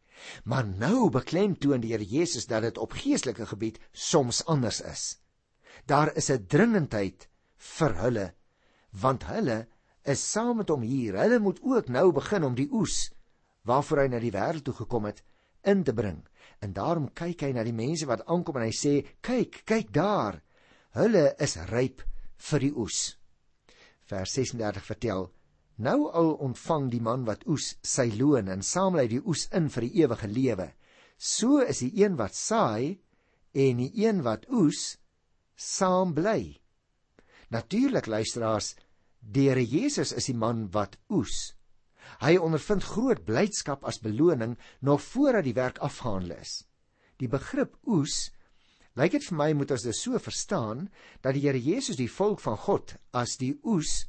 Maar 0.44 0.68
nou 0.68 1.10
beklemtoon 1.10 1.82
die 1.82 1.92
Here 1.94 2.06
Jesus 2.06 2.48
dat 2.48 2.62
dit 2.62 2.78
op 2.78 2.94
geestelike 2.94 3.46
gebied 3.46 3.80
soms 3.92 4.46
anders 4.46 4.82
is. 4.82 5.20
Daar 5.86 6.16
is 6.16 6.30
'n 6.30 6.46
dringendheid 6.48 7.28
vir 7.58 7.96
hulle, 7.96 8.34
want 8.90 9.24
hulle 9.24 9.68
is 10.04 10.32
saam 10.32 10.58
met 10.58 10.70
hom 10.70 10.82
hier. 10.82 11.18
Hulle 11.18 11.40
moet 11.40 11.60
ook 11.62 11.88
nou 11.88 12.12
begin 12.12 12.44
om 12.44 12.56
die 12.56 12.70
oes 12.72 13.12
waarvoor 13.62 13.98
hy 13.98 14.08
na 14.08 14.20
die 14.20 14.34
wêreld 14.34 14.63
toe 14.66 14.74
gekom 14.74 15.06
het 15.06 15.24
in 15.63 15.84
te 15.84 15.94
bring. 15.94 16.28
En 16.60 16.74
daarom 16.74 17.13
kyk 17.13 17.42
hy 17.42 17.51
na 17.54 17.63
die 17.63 17.74
mense 17.74 18.06
wat 18.06 18.25
aankom 18.25 18.58
en 18.58 18.68
hy 18.68 18.74
sê: 18.74 18.94
"Kyk, 19.22 19.62
kyk 19.66 19.94
daar. 19.94 20.42
Hulle 20.98 21.36
is 21.40 21.56
ryp 21.70 22.04
vir 22.38 22.60
die 22.60 22.74
oes." 22.75 23.18
Vers 24.06 24.34
36 24.34 24.86
vertel: 24.86 25.32
"Nou 25.82 26.12
al 26.14 26.34
ontvang 26.48 26.90
die 26.92 27.02
man 27.02 27.26
wat 27.26 27.48
oes 27.50 27.76
sy 27.82 28.12
loon 28.20 28.52
en 28.54 28.62
samel 28.62 29.02
hy 29.02 29.08
die 29.16 29.22
oes 29.26 29.48
in 29.58 29.70
vir 29.74 29.88
die 29.88 30.04
ewige 30.04 30.28
lewe. 30.28 30.68
So 31.18 31.60
is 31.60 31.80
die 31.82 32.04
een 32.04 32.18
wat 32.20 32.36
saai 32.38 33.00
en 33.54 33.82
die 33.82 33.92
een 34.06 34.22
wat 34.28 34.46
oes 34.50 34.98
saam 35.56 36.14
bly." 36.14 36.60
Natuurlik 37.50 38.06
luisteraars, 38.06 38.76
die 39.20 39.50
Here 39.50 39.66
Jesus 39.66 40.14
is 40.14 40.30
die 40.30 40.38
man 40.38 40.70
wat 40.72 40.98
oes. 41.10 41.54
Hy 42.22 42.38
ondervind 42.38 42.84
groot 42.84 43.26
blydskap 43.26 43.84
as 43.88 44.00
beloning 44.02 44.58
nog 44.82 45.02
voordat 45.02 45.46
die 45.46 45.58
werk 45.58 45.82
afgehandel 45.82 46.38
is. 46.38 46.64
Die 47.18 47.28
begrip 47.28 47.76
oes 47.86 48.32
lyk 49.00 49.14
dit 49.16 49.26
vir 49.30 49.38
my 49.38 49.50
moet 49.56 49.72
ons 49.72 49.86
dit 49.88 49.96
so 49.96 50.20
verstaan 50.20 50.88
dat 51.24 51.36
die 51.36 51.46
Here 51.48 51.60
Jesus 51.60 51.98
die 51.98 52.12
volk 52.12 52.42
van 52.44 52.58
God 52.58 52.96
as 53.14 53.38
die 53.42 53.54
oes 53.64 54.06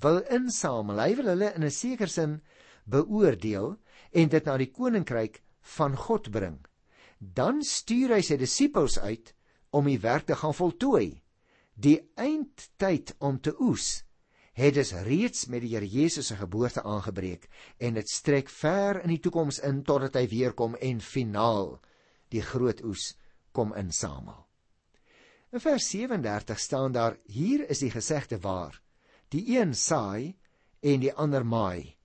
wil 0.00 0.22
insamel. 0.32 1.00
Hy 1.00 1.16
wil 1.18 1.30
hulle 1.34 1.52
in 1.54 1.64
'n 1.64 1.70
sekere 1.70 2.10
sin 2.10 2.40
beoordeel 2.84 3.76
en 4.12 4.28
dit 4.28 4.44
na 4.44 4.56
die 4.56 4.70
koninkryk 4.70 5.42
van 5.76 5.96
God 5.96 6.30
bring. 6.30 6.58
Dan 7.18 7.62
stuur 7.62 8.14
hy 8.14 8.22
sy 8.22 8.36
disippels 8.36 8.98
uit 8.98 9.34
om 9.70 9.84
die 9.84 10.00
werk 10.00 10.26
te 10.26 10.36
gaan 10.36 10.54
voltooi. 10.54 11.22
Die 11.74 12.00
eindtyd 12.16 13.14
om 13.18 13.40
te 13.40 13.54
oes 13.60 14.02
het 14.56 14.74
dus 14.74 14.94
reeds 15.04 15.46
met 15.52 15.60
die 15.60 15.74
Here 15.74 15.88
Jesus 15.88 16.26
se 16.26 16.36
geboorte 16.36 16.82
aangebreek 16.82 17.48
en 17.76 17.94
dit 17.94 18.08
strek 18.08 18.48
ver 18.48 19.02
in 19.02 19.12
die 19.12 19.20
toekoms 19.20 19.58
in 19.60 19.82
totdat 19.84 20.16
hy 20.16 20.24
weer 20.32 20.54
kom 20.56 20.78
en 20.80 21.00
finaal 21.00 21.76
die 22.32 22.40
groot 22.40 22.80
oes 22.84 23.10
kom 23.52 23.74
insamel. 23.76 24.46
In 25.52 25.60
vers 25.60 25.90
37 25.90 26.58
staan 26.60 26.92
daar: 26.92 27.18
Hier 27.24 27.68
is 27.68 27.84
die 27.84 27.90
gesegde 27.90 28.40
waar. 28.40 28.80
Die 29.34 29.58
een 29.58 29.74
saai 29.74 30.36
en 30.80 31.02
die 31.02 31.12
ander 31.12 31.46
maai. 31.46 31.96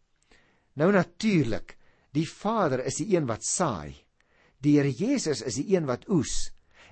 Nou 0.74 0.92
natuurlik, 0.92 1.78
die 2.16 2.28
Vader 2.28 2.84
is 2.86 2.98
die 3.02 3.16
een 3.16 3.28
wat 3.30 3.44
saai. 3.46 3.96
Die 4.62 4.78
Here 4.78 4.92
Jesus 4.92 5.42
is 5.42 5.58
die 5.60 5.76
een 5.76 5.88
wat 5.90 6.08
oes. 6.10 6.52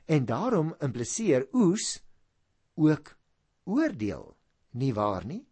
En 0.10 0.26
daarom 0.26 0.74
impliseer 0.82 1.48
oes 1.54 2.00
ook 2.76 3.16
oordeel. 3.64 4.36
Nie 4.72 4.94
waar 4.94 5.26
nie? 5.26 5.44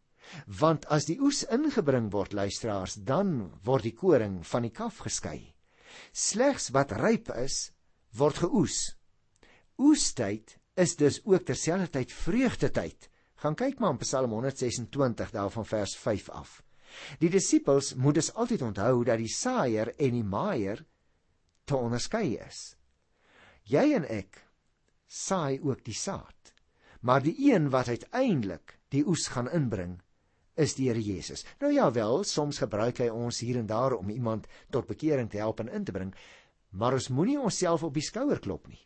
Want 0.59 0.85
as 0.91 1.07
die 1.07 1.17
oes 1.23 1.43
ingebring 1.53 2.09
word, 2.11 2.33
luisteraars, 2.33 2.97
dan 3.07 3.51
word 3.63 3.87
die 3.87 3.95
koring 3.95 4.41
van 4.45 4.67
die 4.67 4.73
kaf 4.73 4.99
geskei. 5.05 5.53
Slegs 6.11 6.69
wat 6.75 6.91
ryp 6.97 7.31
is, 7.37 7.71
word 8.17 8.41
geoes. 8.43 8.79
Oestyd 9.77 10.57
is 10.77 10.95
dus 10.99 11.21
ook 11.25 11.45
terselfdertyd 11.47 12.11
vreugdetyd. 12.11 13.09
Gaan 13.37 13.55
kyk 13.55 13.79
maar 13.79 13.93
in 13.93 14.01
Psalm 14.01 14.31
126 14.33 15.31
daarvan 15.31 15.65
vers 15.65 15.93
5 15.97 16.29
af. 16.29 16.61
Die 17.21 17.29
disippels 17.29 17.93
moet 17.93 18.17
dus 18.17 18.33
altyd 18.33 18.61
onthou 18.61 19.03
dat 19.05 19.21
die 19.21 19.29
saaier 19.29 19.91
en 19.95 20.15
die 20.17 20.25
maaier 20.25 20.81
te 21.67 21.77
onderskei 21.77 22.37
is. 22.41 22.73
Jy 23.67 23.91
en 23.99 24.07
ek 24.09 24.41
saai 25.07 25.59
ook 25.61 25.83
die 25.85 25.95
saad, 25.95 26.53
maar 27.01 27.21
die 27.21 27.35
een 27.51 27.69
wat 27.69 27.91
uiteindelik 27.91 28.77
die 28.89 29.03
oes 29.07 29.27
gaan 29.31 29.51
inbring, 29.51 29.97
is 30.57 30.73
die 30.73 30.87
Here 30.89 31.01
Jesus. 31.03 31.45
Nou 31.61 31.71
ja 31.73 31.91
wel, 31.93 32.23
soms 32.23 32.57
gebruik 32.63 33.03
hy 33.03 33.09
ons 33.13 33.39
hier 33.45 33.59
en 33.59 33.67
daar 33.69 33.93
om 33.99 34.09
iemand 34.09 34.47
tot 34.73 34.87
bekering 34.89 35.29
te 35.29 35.37
help 35.37 35.61
en 35.61 35.69
in 35.69 35.85
te 35.85 35.93
bring, 35.93 36.15
maar 36.71 36.97
ons 36.97 37.11
moenie 37.13 37.37
onsself 37.39 37.83
op 37.83 37.93
die 37.93 38.05
skouer 38.05 38.39
klop 38.39 38.65
nie. 38.67 38.81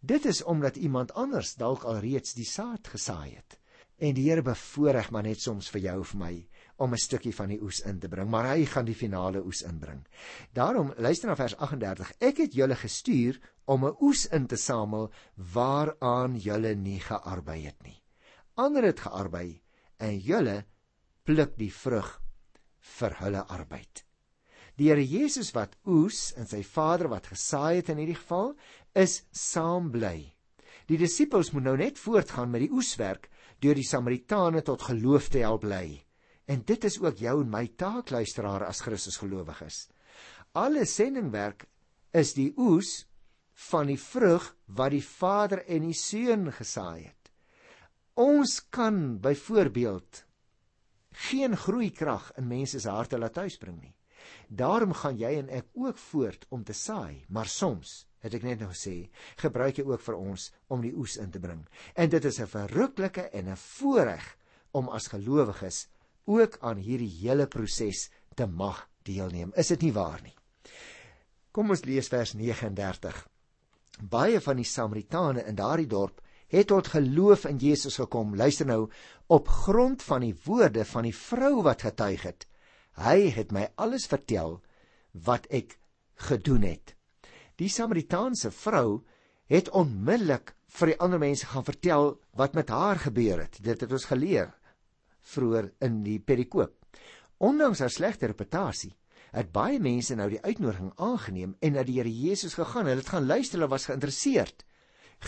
Dit 0.00 0.24
is 0.24 0.42
omdat 0.42 0.76
iemand 0.76 1.12
anders 1.12 1.56
dalk 1.60 1.82
alreeds 1.84 2.36
die 2.38 2.46
saad 2.48 2.88
gesaai 2.88 3.34
het. 3.34 3.59
En 4.00 4.14
die 4.16 4.30
Here 4.30 4.42
bevoorreg 4.42 5.10
maar 5.12 5.26
net 5.26 5.42
soms 5.44 5.68
vir 5.68 5.82
jou 5.84 5.98
of 6.00 6.14
my 6.16 6.32
om 6.80 6.94
'n 6.94 6.98
stukkie 6.98 7.34
van 7.36 7.48
die 7.52 7.60
oes 7.60 7.80
in 7.84 7.98
te 8.00 8.08
bring, 8.08 8.30
maar 8.30 8.46
hy 8.48 8.64
gaan 8.64 8.86
die 8.86 8.96
finale 8.96 9.44
oes 9.44 9.60
inbring. 9.62 10.06
Daarom 10.54 10.94
luister 10.96 11.28
na 11.28 11.36
vers 11.36 11.56
38. 11.56 12.12
Ek 12.20 12.38
het 12.38 12.54
julle 12.54 12.76
gestuur 12.76 13.40
om 13.66 13.84
'n 13.84 13.96
oes 14.00 14.26
in 14.26 14.46
te 14.46 14.56
samel 14.56 15.12
waaraan 15.36 16.36
julle 16.36 16.74
nie 16.74 17.00
gearbei 17.00 17.66
het 17.66 17.82
nie. 17.82 18.02
Ander 18.54 18.82
het 18.82 19.00
gearbei 19.00 19.60
en 19.98 20.18
julle 20.18 20.64
pluk 21.24 21.58
die 21.58 21.72
vrug 21.72 22.20
vir 22.80 23.14
hulle 23.18 23.44
arbeid. 23.46 24.04
Die 24.76 24.88
Here 24.88 25.04
Jesus 25.04 25.52
wat 25.52 25.76
oes 25.84 26.32
en 26.36 26.46
sy 26.46 26.62
Vader 26.62 27.08
wat 27.08 27.26
gesaai 27.26 27.76
het 27.76 27.88
in 27.88 27.98
hierdie 27.98 28.16
geval 28.16 28.54
is 28.94 29.24
saam 29.30 29.90
bly. 29.90 30.32
Die 30.88 30.96
disippels 30.96 31.52
moet 31.52 31.62
nou 31.62 31.76
net 31.76 31.98
voortgaan 31.98 32.50
met 32.50 32.64
die 32.64 32.72
oeswerk 32.72 33.28
deur 33.60 33.76
die 33.76 33.86
Samaritane 33.86 34.62
tot 34.64 34.82
geloof 34.88 35.28
te 35.28 35.44
help 35.44 35.66
lei. 35.68 36.00
En 36.50 36.64
dit 36.66 36.84
is 36.84 36.98
ook 37.00 37.20
jou 37.22 37.40
en 37.42 37.50
my 37.52 37.66
taak 37.78 38.10
luisteraar 38.10 38.64
as 38.66 38.80
Christus 38.82 39.20
gelowiges. 39.20 39.88
Alle 40.52 40.84
sendingwerk 40.88 41.66
is 42.16 42.34
die 42.34 42.50
oes 42.58 43.04
van 43.70 43.90
die 43.92 44.00
vrug 44.00 44.48
wat 44.66 44.94
die 44.96 45.04
Vader 45.04 45.62
en 45.68 45.86
die 45.86 45.96
Seun 45.96 46.48
gesaai 46.56 47.04
het. 47.04 47.30
Ons 48.18 48.58
kan 48.72 49.20
byvoorbeeld 49.22 50.24
geen 51.30 51.56
groeikrag 51.56 52.32
in 52.38 52.48
mense 52.48 52.80
se 52.80 52.90
harte 52.90 53.18
laat 53.18 53.36
tuisbring 53.38 53.80
nie. 53.80 53.94
Daarom 54.48 54.92
gaan 54.92 55.18
jy 55.18 55.36
en 55.38 55.48
ek 55.60 55.68
ook 55.78 55.98
voort 56.10 56.46
om 56.50 56.64
te 56.64 56.74
saai, 56.76 57.24
maar 57.28 57.48
soms, 57.48 58.09
het 58.20 58.34
ek 58.34 58.44
net 58.46 58.60
nou 58.60 58.70
gesê, 58.72 59.10
gebruik 59.40 59.78
jy 59.78 59.84
ook 59.88 60.02
vir 60.04 60.18
ons 60.18 60.50
om 60.68 60.82
die 60.84 60.92
oes 60.96 61.16
in 61.16 61.30
te 61.30 61.40
bring. 61.40 61.64
En 61.94 62.10
dit 62.10 62.24
is 62.24 62.40
'n 62.40 62.46
verruklike 62.46 63.30
en 63.32 63.48
'n 63.48 63.56
voorreg 63.56 64.36
om 64.72 64.88
as 64.88 65.08
gelowiges 65.08 65.88
ook 66.24 66.58
aan 66.60 66.76
hierdie 66.76 67.10
hele 67.20 67.46
proses 67.46 68.10
te 68.34 68.46
mag 68.46 68.88
deelneem. 69.02 69.52
Is 69.56 69.68
dit 69.68 69.82
nie 69.82 69.92
waar 69.92 70.20
nie? 70.22 70.36
Kom 71.50 71.70
ons 71.70 71.84
lees 71.84 72.08
vers 72.08 72.34
39. 72.34 73.28
Baie 74.00 74.40
van 74.40 74.56
die 74.56 74.64
Samaritane 74.64 75.44
in 75.46 75.56
daardie 75.58 75.88
dorp 75.90 76.20
het 76.50 76.66
tot 76.66 76.90
geloof 76.94 77.44
in 77.44 77.58
Jesus 77.58 77.96
gekom. 78.00 78.36
Luister 78.36 78.66
nou, 78.66 78.88
op 79.26 79.48
grond 79.48 80.02
van 80.02 80.20
die 80.20 80.34
woorde 80.44 80.84
van 80.84 81.06
die 81.06 81.14
vrou 81.14 81.62
wat 81.62 81.82
getuig 81.82 82.22
het. 82.22 82.46
Hy 82.98 83.30
het 83.30 83.52
my 83.54 83.68
alles 83.78 84.06
vertel 84.10 84.58
wat 85.12 85.46
ek 85.50 85.78
gedoen 86.14 86.66
het. 86.66 86.94
Die 87.60 87.68
Samaritaanse 87.68 88.48
vrou 88.56 89.02
het 89.52 89.68
onmiddellik 89.76 90.54
vir 90.78 90.92
die 90.92 91.00
ander 91.04 91.20
mense 91.20 91.48
gaan 91.50 91.66
vertel 91.66 92.14
wat 92.38 92.54
met 92.56 92.70
haar 92.72 93.00
gebeur 93.02 93.42
het. 93.42 93.58
Dit 93.60 93.82
het 93.84 93.92
ons 93.92 94.08
geleer 94.08 94.54
vroeër 95.34 95.68
in 95.84 96.00
die 96.06 96.18
perikoop. 96.24 96.72
Ondanks 97.36 97.82
haar 97.84 97.92
slegte 97.92 98.30
reputasie, 98.30 98.94
het 99.36 99.52
baie 99.52 99.78
mense 99.82 100.16
nou 100.16 100.28
die 100.32 100.40
uitnodiging 100.40 100.90
aangeneem 100.96 101.54
en 101.60 101.76
na 101.76 101.84
die 101.86 101.98
Here 102.00 102.10
Jesus 102.10 102.56
gegaan. 102.56 102.88
Hulle 102.88 103.02
het 103.02 103.12
gaan 103.12 103.28
luister, 103.28 103.60
hulle 103.60 103.70
was 103.70 103.86
geïnteresseerd. 103.90 104.64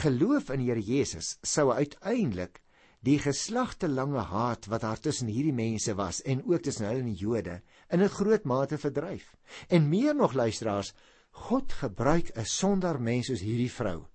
Geloof 0.02 0.50
in 0.54 0.64
die 0.64 0.70
Here 0.72 0.82
Jesus 0.82 1.36
sou 1.44 1.68
uiteindelik 1.72 2.62
die 3.02 3.18
geslagtelange 3.18 4.24
haat 4.30 4.68
wat 4.70 4.84
daar 4.86 5.00
tussen 5.02 5.30
hierdie 5.30 5.54
mense 5.54 5.94
was 5.98 6.22
en 6.22 6.44
ook 6.46 6.62
tussen 6.62 6.86
hulle 6.86 7.02
en 7.02 7.10
die 7.10 7.18
Jode 7.18 7.60
in 7.90 8.02
'n 8.02 8.08
groot 8.08 8.44
mate 8.44 8.78
verdryf. 8.78 9.34
En 9.68 9.88
meer 9.88 10.14
nog 10.14 10.32
luisteraars, 10.32 10.94
God 11.32 11.72
gebruik 11.72 12.30
'n 12.36 12.44
sondaar 12.44 13.00
mens 13.00 13.26
soos 13.26 13.40
hierdie 13.40 13.70
vrou 13.70 14.06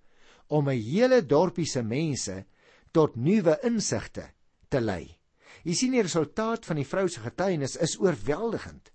om 0.48 0.70
'n 0.70 0.82
hele 0.82 1.26
dorpie 1.26 1.66
se 1.66 1.84
mense 1.84 2.46
tot 2.92 3.16
nuwe 3.16 3.60
insigte 3.64 4.32
te 4.70 4.80
lei. 4.80 5.18
Jy 5.64 5.74
sien 5.74 5.92
die 5.92 6.02
resultaat 6.02 6.66
van 6.66 6.76
die 6.76 6.88
vrou 6.88 7.08
se 7.10 7.20
getuienis 7.20 7.76
is 7.76 7.98
oorweldigend. 8.00 8.92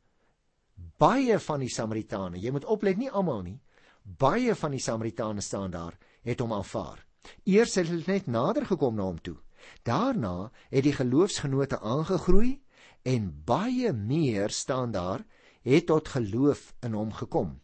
Baie 0.99 1.39
van 1.39 1.61
die 1.61 1.69
Samaritane, 1.69 2.39
jy 2.39 2.51
moet 2.51 2.65
oplet 2.65 2.97
nie 2.97 3.11
almal 3.11 3.43
nie, 3.43 3.61
baie 4.03 4.55
van 4.55 4.71
die 4.71 4.81
Samaritane 4.81 5.41
staan 5.41 5.71
daar 5.71 5.99
het 6.23 6.41
hom 6.41 6.53
aanvaar. 6.53 7.05
Eers 7.45 7.75
het 7.75 7.89
hulle 7.89 8.07
net 8.07 8.27
nader 8.27 8.67
gekom 8.67 8.97
na 8.97 9.03
hom 9.03 9.19
toe. 9.21 9.37
Daarna 9.83 10.51
het 10.71 10.85
die 10.85 10.95
geloofsgenote 10.95 11.79
aangegroei 11.81 12.61
en 13.03 13.43
baie 13.45 13.93
meer 13.93 14.51
staan 14.51 14.93
daar 14.93 15.25
het 15.63 15.87
tot 15.87 16.09
geloof 16.09 16.75
in 16.83 16.93
hom 16.93 17.13
gekom. 17.13 17.61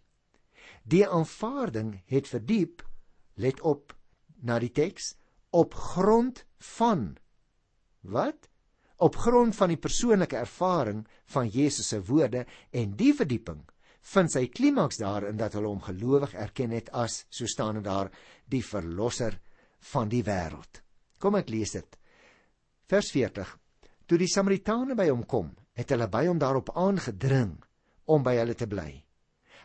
Die 0.89 1.05
aanvaarding 1.05 1.99
het 2.09 2.29
verdiep, 2.31 2.83
let 3.37 3.61
op 3.61 3.93
na 4.41 4.59
die 4.63 4.73
teks, 4.73 5.13
op 5.51 5.75
grond 5.75 6.45
van 6.77 7.17
wat? 8.01 8.49
Op 8.97 9.17
grond 9.17 9.57
van 9.57 9.69
die 9.69 9.81
persoonlike 9.81 10.37
ervaring 10.37 11.05
van 11.35 11.49
Jesus 11.49 11.91
se 11.93 12.01
woorde 12.05 12.47
en 12.71 12.97
die 12.97 13.13
verdieping 13.15 13.67
vind 14.09 14.33
sy 14.33 14.47
klimaks 14.49 15.01
daarin 15.03 15.37
dat 15.37 15.53
hulle 15.59 15.69
hom 15.69 15.83
gelowig 15.85 16.33
erken 16.39 16.73
het 16.73 16.89
as, 16.97 17.25
so 17.29 17.47
staan 17.47 17.77
dit 17.79 17.85
daar, 17.85 18.09
die 18.49 18.63
verlosser 18.65 19.37
van 19.93 20.09
die 20.09 20.23
wêreld. 20.25 20.81
Kom 21.21 21.37
ek 21.37 21.51
lees 21.53 21.75
dit. 21.77 21.99
Vers 22.89 23.11
40. 23.13 23.51
Toe 24.09 24.19
die 24.19 24.31
Samaritane 24.31 24.97
by 24.97 25.11
hom 25.11 25.27
kom, 25.29 25.53
het 25.77 25.93
hulle 25.93 26.09
by 26.09 26.25
hom 26.31 26.41
daarop 26.41 26.73
aangedring 26.73 27.59
om 28.09 28.25
by 28.25 28.39
hulle 28.41 28.57
te 28.57 28.71
bly. 28.71 28.89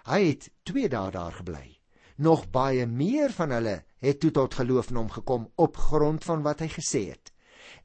Hy 0.03 0.19
het 0.27 0.49
2 0.67 0.89
dae 0.91 1.11
daar 1.11 1.31
gebly. 1.31 1.79
Nog 2.15 2.49
baie 2.51 2.85
meer 2.85 3.31
van 3.31 3.51
hulle 3.55 3.83
het 4.03 4.19
toe 4.19 4.31
tot 4.31 4.57
geloof 4.59 4.89
in 4.91 4.99
hom 4.99 5.09
gekom 5.09 5.45
op 5.55 5.77
grond 5.77 6.23
van 6.23 6.43
wat 6.43 6.59
hy 6.59 6.67
gesê 6.73 7.05
het. 7.13 7.31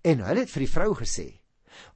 En 0.02 0.24
hulle 0.26 0.42
het 0.42 0.50
vir 0.50 0.64
die 0.66 0.72
vrou 0.72 0.94
gesê: 0.98 1.40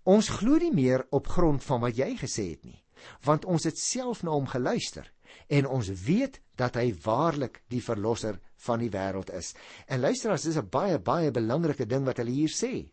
"Ons 0.05 0.29
glo 0.29 0.59
nie 0.63 0.73
meer 0.73 1.07
op 1.11 1.27
grond 1.27 1.65
van 1.65 1.81
wat 1.81 1.97
jy 1.97 2.15
gesê 2.17 2.51
het 2.51 2.65
nie, 2.65 2.85
want 3.25 3.45
ons 3.45 3.65
het 3.65 3.79
self 3.79 4.23
na 4.23 4.31
hom 4.31 4.47
geluister 4.47 5.13
en 5.49 5.67
ons 5.67 5.89
weet 6.07 6.41
dat 6.55 6.77
hy 6.77 6.93
waarlik 7.05 7.63
die 7.69 7.83
verlosser 7.83 8.39
van 8.67 8.79
die 8.79 8.91
wêreld 8.91 9.31
is. 9.35 9.55
En 9.89 10.01
luister 10.01 10.31
as 10.31 10.43
dis 10.43 10.57
'n 10.57 10.69
baie 10.71 10.99
baie 10.99 11.31
belangrike 11.31 11.87
ding 11.87 12.05
wat 12.05 12.17
hulle 12.17 12.31
hier 12.31 12.49
sê. 12.49 12.91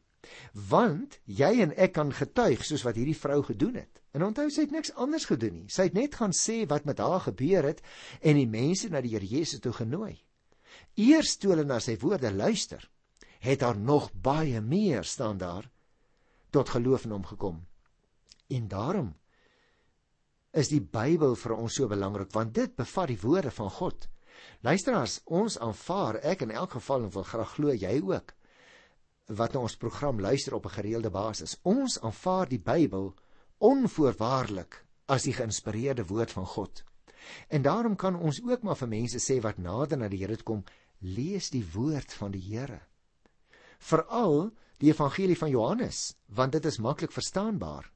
Want 0.54 1.20
jy 1.26 1.62
en 1.62 1.78
ek 1.78 1.94
kan 1.94 2.12
getuig 2.12 2.66
soos 2.66 2.84
wat 2.84 2.96
hierdie 2.96 3.18
vrou 3.18 3.44
gedoen 3.44 3.76
het. 3.76 3.99
En 4.12 4.26
onthou 4.26 4.48
sy 4.50 4.66
het 4.66 4.74
niks 4.74 4.94
anders 4.98 5.28
gedoen 5.30 5.54
nie. 5.54 5.68
Sy 5.70 5.90
het 5.90 5.98
net 5.98 6.16
gaan 6.18 6.34
sê 6.34 6.64
wat 6.70 6.88
met 6.90 7.02
haar 7.04 7.22
gebeur 7.28 7.68
het 7.70 7.84
en 8.22 8.40
die 8.40 8.50
mense 8.50 8.90
na 8.90 9.02
die 9.06 9.14
Here 9.14 9.26
Jesus 9.26 9.62
toe 9.62 9.74
genooi. 9.74 10.18
Eers 10.98 11.38
toe 11.38 11.54
hulle 11.54 11.66
na 11.68 11.80
sy 11.84 11.98
woorde 12.02 12.32
luister, 12.34 12.82
het 13.40 13.62
daar 13.62 13.78
nog 13.78 14.10
baie 14.14 14.62
meer 14.62 15.04
staan 15.04 15.38
daar 15.38 15.70
tot 16.50 16.70
geloof 16.74 17.06
in 17.06 17.12
hom 17.12 17.26
gekom. 17.26 17.62
En 18.50 18.68
daarom 18.68 19.14
is 20.52 20.72
die 20.74 20.82
Bybel 20.82 21.36
vir 21.38 21.54
ons 21.56 21.76
so 21.78 21.88
belangrik 21.88 22.34
want 22.34 22.56
dit 22.58 22.76
bevat 22.76 23.12
die 23.12 23.22
woorde 23.22 23.52
van 23.54 23.70
God. 23.70 24.10
Luisteraars, 24.66 25.20
ons 25.26 25.60
aanvaar 25.62 26.18
ek 26.26 26.42
in 26.48 26.52
elk 26.52 26.78
geval 26.80 27.06
en 27.06 27.14
wil 27.14 27.28
graag 27.28 27.56
glo 27.56 27.76
jy 27.76 28.00
ook 28.02 28.34
wat 29.38 29.54
na 29.54 29.62
ons 29.62 29.78
program 29.78 30.20
luister 30.20 30.56
op 30.58 30.66
'n 30.66 30.78
gereelde 30.80 31.10
basis. 31.10 31.60
Ons 31.62 32.00
aanvaar 32.02 32.50
die 32.50 32.60
Bybel 32.60 33.14
onvoorwaardelik 33.60 34.84
as 35.10 35.26
die 35.28 35.34
geïnspireerde 35.36 36.06
woord 36.08 36.32
van 36.32 36.46
God. 36.46 36.84
En 37.48 37.62
daarom 37.62 37.96
kan 37.96 38.16
ons 38.16 38.42
ook 38.44 38.64
maar 38.64 38.78
vir 38.80 38.88
mense 38.88 39.20
sê 39.20 39.40
wat 39.44 39.58
nader 39.58 40.00
na 40.00 40.08
die 40.08 40.22
Here 40.22 40.38
kom, 40.44 40.64
lees 41.00 41.50
die 41.50 41.66
woord 41.74 42.14
van 42.14 42.32
die 42.32 42.44
Here. 42.44 42.82
Veral 43.80 44.52
die 44.80 44.92
evangelie 44.92 45.38
van 45.38 45.52
Johannes, 45.52 46.16
want 46.28 46.56
dit 46.56 46.66
is 46.66 46.80
maklik 46.80 47.12
verstaanbaar. 47.12 47.92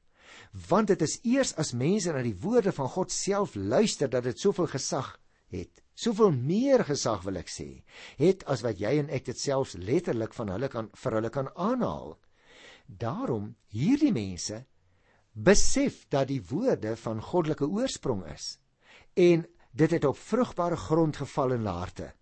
Want 0.68 0.92
dit 0.92 1.02
is 1.02 1.18
eers 1.22 1.54
as 1.60 1.72
mense 1.72 2.12
na 2.12 2.22
die 2.24 2.36
woorde 2.40 2.72
van 2.72 2.88
God 2.88 3.12
self 3.12 3.54
luister 3.54 4.10
dat 4.10 4.24
dit 4.24 4.40
soveel 4.40 4.68
gesag 4.68 5.14
het. 5.54 5.80
Soveel 5.94 6.32
meer 6.34 6.84
gesag 6.84 7.22
wil 7.22 7.38
ek 7.38 7.48
sê, 7.48 7.68
het 8.18 8.42
as 8.50 8.64
wat 8.66 8.80
jy 8.82 8.96
en 8.98 9.10
ek 9.14 9.28
dit 9.30 9.38
selfs 9.38 9.76
letterlik 9.78 10.34
van 10.34 10.50
hulle 10.50 10.68
kan 10.68 10.90
vir 11.04 11.18
hulle 11.20 11.30
kan 11.30 11.50
aanhaal. 11.54 12.16
Daarom 12.86 13.54
hierdie 13.72 14.12
mense 14.12 14.64
besef 15.34 16.04
dat 16.08 16.28
die 16.30 16.40
woorde 16.48 16.94
van 16.96 17.22
goddelike 17.22 17.66
oorsprong 17.66 18.22
is 18.32 18.54
en 19.14 19.44
dit 19.74 19.90
het 19.90 20.04
op 20.06 20.18
vrugbare 20.18 20.76
grond 20.78 21.16
geval 21.16 21.56
in 21.56 21.64
hulle 21.64 21.78
harte. 21.78 22.12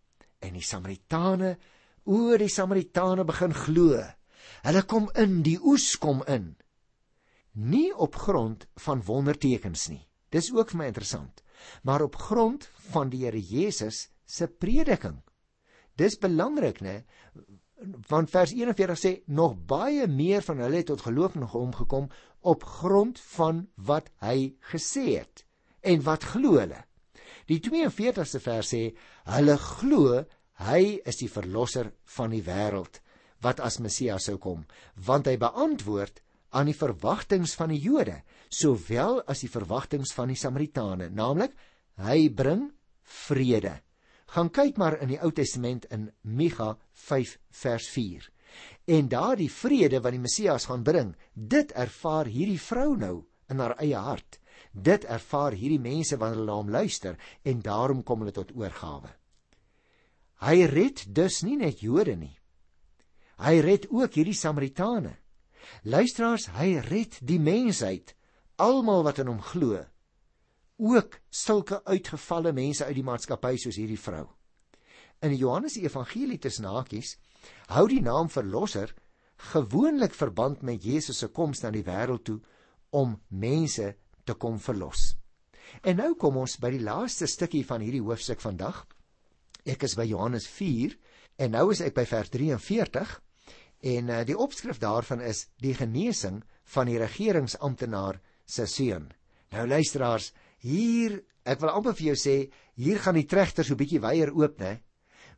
En 0.40 0.56
die 0.56 0.64
Samaritane, 0.64 1.56
o 2.04 2.36
die 2.36 2.48
Samaritane 2.48 3.24
begin 3.28 3.54
glo. 3.54 4.00
Hulle 4.64 4.82
kom 4.88 5.10
in, 5.20 5.42
die 5.44 5.58
oes 5.60 5.92
kom 6.00 6.22
in. 6.26 6.54
Nie 7.52 7.92
op 7.94 8.16
grond 8.16 8.66
van 8.80 9.04
wondertekens 9.04 9.88
nie. 9.92 10.02
Dis 10.32 10.48
ook 10.52 10.72
vir 10.72 10.80
my 10.80 10.88
interessant, 10.88 11.42
maar 11.84 12.02
op 12.02 12.16
grond 12.16 12.64
van 12.92 13.12
die 13.12 13.26
Here 13.26 13.40
Jesus 13.40 14.08
se 14.24 14.48
prediking. 14.48 15.20
Dis 16.00 16.16
belangrik, 16.16 16.80
né? 16.80 17.02
Want 18.08 18.30
vers 18.30 18.52
41 18.54 18.98
sê 18.98 19.12
nog 19.26 19.56
baie 19.66 20.06
meer 20.06 20.42
van 20.46 20.62
hulle 20.62 20.82
het 20.82 20.90
tot 20.90 21.04
geloof 21.06 21.34
in 21.38 21.48
hom 21.54 21.72
gekom 21.74 22.08
op 22.40 22.64
grond 22.64 23.20
van 23.34 23.66
wat 23.76 24.10
hy 24.22 24.54
gesê 24.72 25.18
het 25.18 25.44
en 25.82 26.02
wat 26.06 26.26
glo 26.34 26.58
hulle. 26.60 26.78
Die 27.50 27.58
42ste 27.62 28.40
vers 28.42 28.70
sê 28.74 28.82
hulle 29.34 29.56
glo 29.58 30.22
hy 30.62 30.82
is 31.08 31.18
die 31.18 31.30
verlosser 31.30 31.90
van 32.16 32.30
die 32.34 32.44
wêreld 32.46 33.00
wat 33.42 33.60
as 33.60 33.80
Messias 33.82 34.28
sou 34.28 34.36
kom, 34.38 34.62
want 34.94 35.26
hy 35.26 35.34
beantwoord 35.40 36.22
aan 36.54 36.68
die 36.70 36.76
verwagtinge 36.78 37.48
van 37.58 37.72
die 37.74 37.80
Jode 37.82 38.20
sowel 38.52 39.22
as 39.26 39.42
die 39.42 39.50
verwagtinge 39.50 40.06
van 40.14 40.30
die 40.30 40.38
Samaritane, 40.38 41.08
naamlik 41.10 41.56
hy 42.02 42.28
bring 42.30 42.68
vrede. 43.26 43.80
Gaan 44.32 44.48
kyk 44.48 44.78
maar 44.80 44.96
in 45.04 45.10
die 45.12 45.20
Ou 45.20 45.28
Testament 45.36 45.84
in 45.92 46.06
Micha 46.24 46.78
5 46.92 47.34
vers 47.62 47.88
4. 47.92 48.28
En 48.96 49.08
daardie 49.08 49.50
vrede 49.52 50.00
wat 50.00 50.14
die 50.16 50.22
Messias 50.22 50.68
gaan 50.70 50.84
bring, 50.86 51.10
dit 51.34 51.72
ervaar 51.76 52.30
hierdie 52.32 52.60
vrou 52.60 52.94
nou 52.96 53.16
in 53.52 53.60
haar 53.60 53.76
eie 53.76 53.98
hart. 53.98 54.38
Dit 54.72 55.04
ervaar 55.04 55.52
hierdie 55.52 55.80
mense 55.80 56.16
wanneer 56.16 56.40
hulle 56.40 56.48
na 56.48 56.56
hom 56.62 56.72
luister 56.72 57.18
en 57.44 57.60
daarom 57.60 58.00
kom 58.02 58.24
hulle 58.24 58.32
tot 58.32 58.54
oorgawe. 58.56 59.12
Hy 60.42 60.56
red 60.72 61.04
dus 61.12 61.42
nie 61.44 61.58
net 61.60 61.84
Jode 61.84 62.16
nie. 62.16 62.34
Hy 63.42 63.60
red 63.60 63.84
ook 63.92 64.16
hierdie 64.16 64.38
Samaritane. 64.38 65.12
Luisteraars, 65.84 66.48
hy 66.56 66.80
red 66.88 67.20
die 67.20 67.38
mensheid, 67.38 68.16
almal 68.56 69.04
wat 69.04 69.20
in 69.20 69.28
hom 69.28 69.44
glo. 69.52 69.84
Ook 70.76 71.20
sulke 71.30 71.82
uitgevalle 71.84 72.52
mense 72.52 72.84
uit 72.84 72.96
die 72.96 73.06
maatskappy 73.06 73.56
soos 73.60 73.76
hierdie 73.76 74.00
vrou. 74.00 74.26
In 75.22 75.34
Johannes 75.36 75.76
Evangelie 75.78 76.38
tussen 76.38 76.66
hakies 76.66 77.16
hou 77.74 77.86
die 77.90 78.02
naam 78.02 78.30
verlosser 78.30 78.94
gewoonlik 79.52 80.14
verband 80.14 80.62
met 80.62 80.84
Jesus 80.84 81.18
se 81.22 81.28
koms 81.28 81.62
na 81.62 81.70
die 81.74 81.84
wêreld 81.86 82.24
toe 82.26 82.40
om 82.90 83.16
mense 83.28 83.94
te 84.24 84.34
kom 84.34 84.58
verlos. 84.60 85.12
En 85.82 85.98
nou 85.98 86.12
kom 86.20 86.36
ons 86.42 86.58
by 86.60 86.72
die 86.74 86.84
laaste 86.84 87.26
stukkie 87.30 87.64
van 87.66 87.82
hierdie 87.82 88.02
hoofstuk 88.04 88.42
vandag. 88.42 88.84
Ek 89.64 89.84
is 89.86 89.96
by 89.98 90.06
Johannes 90.10 90.46
4 90.50 90.96
en 91.42 91.54
nou 91.56 91.68
is 91.72 91.82
ek 91.84 91.96
by 91.96 92.04
vers 92.08 92.30
43 92.34 93.14
en 93.92 94.10
uh, 94.10 94.20
die 94.26 94.38
opskrif 94.38 94.78
daarvan 94.82 95.22
is 95.26 95.46
die 95.62 95.74
genesing 95.74 96.42
van 96.74 96.90
die 96.90 97.00
regeringsamptenaar 97.02 98.20
se 98.46 98.66
seun. 98.70 99.08
Nou 99.52 99.66
luisteraars, 99.68 100.30
hier 100.62 101.20
ek 101.44 101.60
wil 101.60 101.74
amper 101.74 101.96
vir 101.98 102.12
jou 102.12 102.18
sê, 102.18 102.36
hier 102.78 103.02
gaan 103.02 103.18
die 103.18 103.26
trechter 103.26 103.66
so 103.66 103.76
bietjie 103.76 104.00
weier 104.02 104.30
oop, 104.30 104.60
né? 104.62 104.80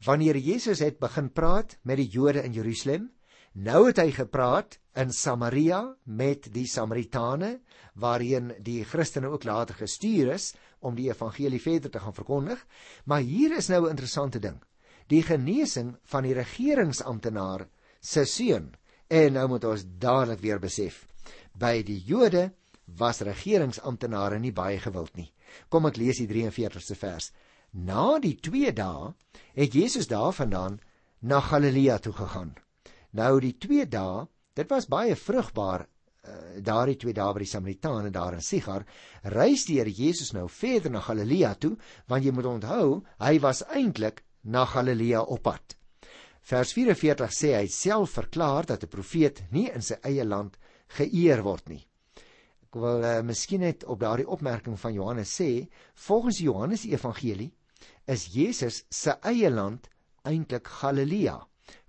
Wanneer 0.04 0.36
Jesus 0.36 0.82
het 0.84 1.00
begin 1.00 1.30
praat 1.32 1.78
met 1.82 1.96
die 1.96 2.10
Jode 2.12 2.44
in 2.44 2.52
Jerusalem, 2.52 3.08
Nou 3.54 3.84
het 3.86 4.00
hy 4.02 4.10
gepraat 4.10 4.80
in 4.98 5.12
Samaria 5.14 5.78
met 6.10 6.48
die 6.50 6.66
Samaritane 6.66 7.60
waarheen 8.02 8.50
die 8.66 8.80
Christene 8.82 9.30
ook 9.30 9.44
later 9.46 9.78
gestuur 9.78 10.32
is 10.34 10.48
om 10.82 10.96
die 10.98 11.06
evangelie 11.06 11.60
verder 11.62 11.90
te 11.90 12.02
gaan 12.02 12.16
verkondig. 12.16 12.58
Maar 13.06 13.22
hier 13.22 13.54
is 13.56 13.68
nou 13.70 13.86
'n 13.86 13.90
interessante 13.90 14.38
ding. 14.38 14.58
Die 15.06 15.22
genesing 15.22 15.94
van 16.02 16.22
die 16.22 16.34
regeringsamptenaar 16.34 17.68
se 18.00 18.24
seun. 18.24 18.74
En 19.06 19.32
nou 19.32 19.48
moet 19.48 19.64
ons 19.64 19.84
dadelik 19.98 20.40
weer 20.40 20.58
besef, 20.58 21.06
by 21.52 21.82
die 21.82 22.02
Jode 22.04 22.52
was 22.86 23.20
regeringsamptenare 23.20 24.38
nie 24.38 24.52
baie 24.52 24.78
gewild 24.78 25.16
nie. 25.16 25.30
Kom 25.68 25.86
ek 25.86 25.96
lees 25.96 26.20
die 26.20 26.28
43ste 26.28 26.96
vers. 26.98 27.30
Na 27.72 28.18
die 28.18 28.36
2 28.36 28.72
dae 28.72 29.12
het 29.54 29.74
Jesus 29.74 30.06
daarvandaan 30.06 30.80
na 31.20 31.40
Galilea 31.40 31.98
toe 31.98 32.12
gegaan. 32.12 32.54
Nou 33.12 33.40
die 33.40 33.56
2 33.58 33.86
dae, 33.88 34.26
dit 34.54 34.70
was 34.70 34.86
baie 34.90 35.16
vrugbaar 35.16 35.86
uh, 36.28 36.60
daardie 36.60 36.96
2 37.00 37.14
dae 37.16 37.32
by 37.34 37.42
die 37.44 37.50
Samaritane 37.50 38.10
daar 38.14 38.36
in 38.36 38.44
Sigar, 38.44 38.84
reis 39.34 39.64
die 39.68 39.78
Here 39.80 39.90
Jesus 39.90 40.32
nou 40.32 40.48
verder 40.48 40.92
na 40.92 41.00
Galilea 41.04 41.54
toe, 41.54 41.74
want 42.08 42.24
jy 42.24 42.34
moet 42.34 42.50
onthou, 42.50 43.00
hy 43.22 43.38
was 43.42 43.64
eintlik 43.70 44.22
na 44.42 44.64
Galilea 44.68 45.22
op 45.22 45.42
pad. 45.48 45.76
Vers 46.44 46.74
44 46.76 47.32
sê 47.32 47.54
hy 47.56 47.66
self 47.72 48.18
verklaar 48.18 48.66
dat 48.68 48.84
'n 48.84 48.92
profeet 48.92 49.42
nie 49.50 49.70
in 49.72 49.82
sy 49.82 49.96
eie 50.04 50.24
land 50.24 50.58
geëer 50.98 51.42
word 51.42 51.68
nie. 51.68 51.86
Ek 52.74 52.80
wil 52.82 53.04
uh, 53.06 53.20
miskien 53.22 53.60
net 53.62 53.84
op 53.86 54.00
daardie 54.02 54.26
opmerking 54.26 54.74
van 54.82 54.90
Johannes 54.96 55.30
sê, 55.38 55.68
volgens 55.94 56.40
Johannes 56.42 56.82
Evangelie 56.88 57.52
is 58.10 58.24
Jesus 58.34 58.80
se 58.90 59.12
eie 59.30 59.46
land 59.46 59.84
eintlik 60.26 60.66
Galilea. 60.80 61.36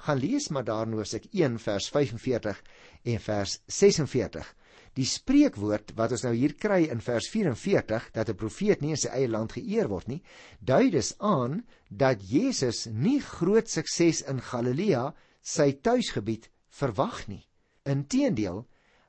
Gaan 0.06 0.22
lees 0.22 0.46
maar 0.54 0.68
daar 0.68 0.86
in 0.86 0.94
Hoofstuk 0.94 1.26
1 1.34 1.56
vers 1.64 1.88
45 1.90 2.60
en 3.02 3.24
vers 3.24 3.56
46. 3.66 4.52
Die 4.94 5.08
spreekwoord 5.10 5.96
wat 5.98 6.14
ons 6.14 6.28
nou 6.28 6.36
hier 6.36 6.54
kry 6.54 6.84
in 6.94 7.02
vers 7.02 7.32
44 7.34 8.12
dat 8.14 8.30
'n 8.30 8.38
profeet 8.44 8.86
nie 8.86 8.94
in 8.94 9.02
sy 9.06 9.10
eie 9.10 9.34
land 9.34 9.58
geëer 9.58 9.90
word 9.90 10.08
nie, 10.08 10.22
dui 10.62 10.92
dus 10.94 11.16
aan 11.18 11.64
dat 11.90 12.22
Jesus 12.22 12.86
nie 12.86 13.18
groot 13.22 13.66
sukses 13.66 14.22
in 14.22 14.38
Galilea, 14.38 15.16
sy 15.42 15.72
tuisgebied, 15.82 16.46
verwag 16.70 17.26
nie. 17.28 17.42
Inteendeel, 17.90 18.68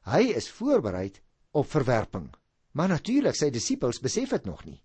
hy 0.09 0.33
is 0.33 0.49
voorberei 0.49 1.11
op 1.57 1.71
verwerping. 1.71 2.29
Maar 2.77 2.93
natuurlik 2.93 3.37
sy 3.39 3.49
disippels 3.51 4.03
besef 4.05 4.35
dit 4.37 4.45
nog 4.45 4.65
nie. 4.69 4.81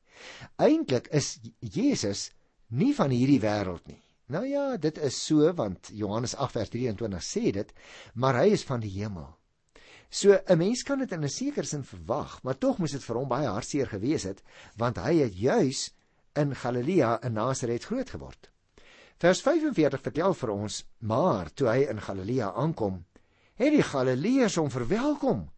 Eintlik 0.62 1.10
is 1.12 1.40
Jesus 1.60 2.30
nie 2.72 2.94
van 2.96 3.12
hierdie 3.12 3.42
wêreld 3.44 3.84
nie. 3.92 4.00
Nou 4.32 4.46
ja, 4.48 4.78
dit 4.80 4.98
is 5.04 5.18
so 5.26 5.52
want 5.58 5.92
Johannes 5.92 6.36
8:23 6.36 7.24
sê 7.26 7.52
dit, 7.52 7.74
maar 8.14 8.40
hy 8.40 8.54
is 8.56 8.64
van 8.64 8.80
die 8.80 8.94
hemel. 8.96 9.28
So 10.10 10.38
'n 10.48 10.58
mens 10.58 10.84
kan 10.84 11.00
dit 11.00 11.12
in 11.12 11.24
'n 11.24 11.30
sekere 11.30 11.66
sin 11.66 11.84
verwag, 11.84 12.44
maar 12.44 12.58
tog 12.58 12.78
moes 12.78 12.92
dit 12.92 13.04
vir 13.04 13.16
hom 13.16 13.28
baie 13.28 13.48
hartseer 13.48 13.88
gewees 13.88 14.24
het, 14.24 14.44
want 14.78 14.98
hy 14.98 15.20
het 15.20 15.38
juis 15.38 15.92
in 16.36 16.56
Galilea 16.56 17.22
in 17.24 17.34
Nasaret 17.34 17.84
groot 17.84 18.10
geword. 18.10 18.50
Vers 19.18 19.42
45 19.42 20.02
vertel 20.02 20.34
vir 20.34 20.50
ons, 20.50 20.86
maar 21.00 21.54
toe 21.54 21.68
hy 21.68 21.86
in 21.90 22.02
Galilea 22.02 22.54
aankom, 22.54 23.06
het 23.56 23.72
die 23.72 23.84
Galileërs 23.84 24.56
hom 24.56 24.70
verwelkom. 24.70 25.50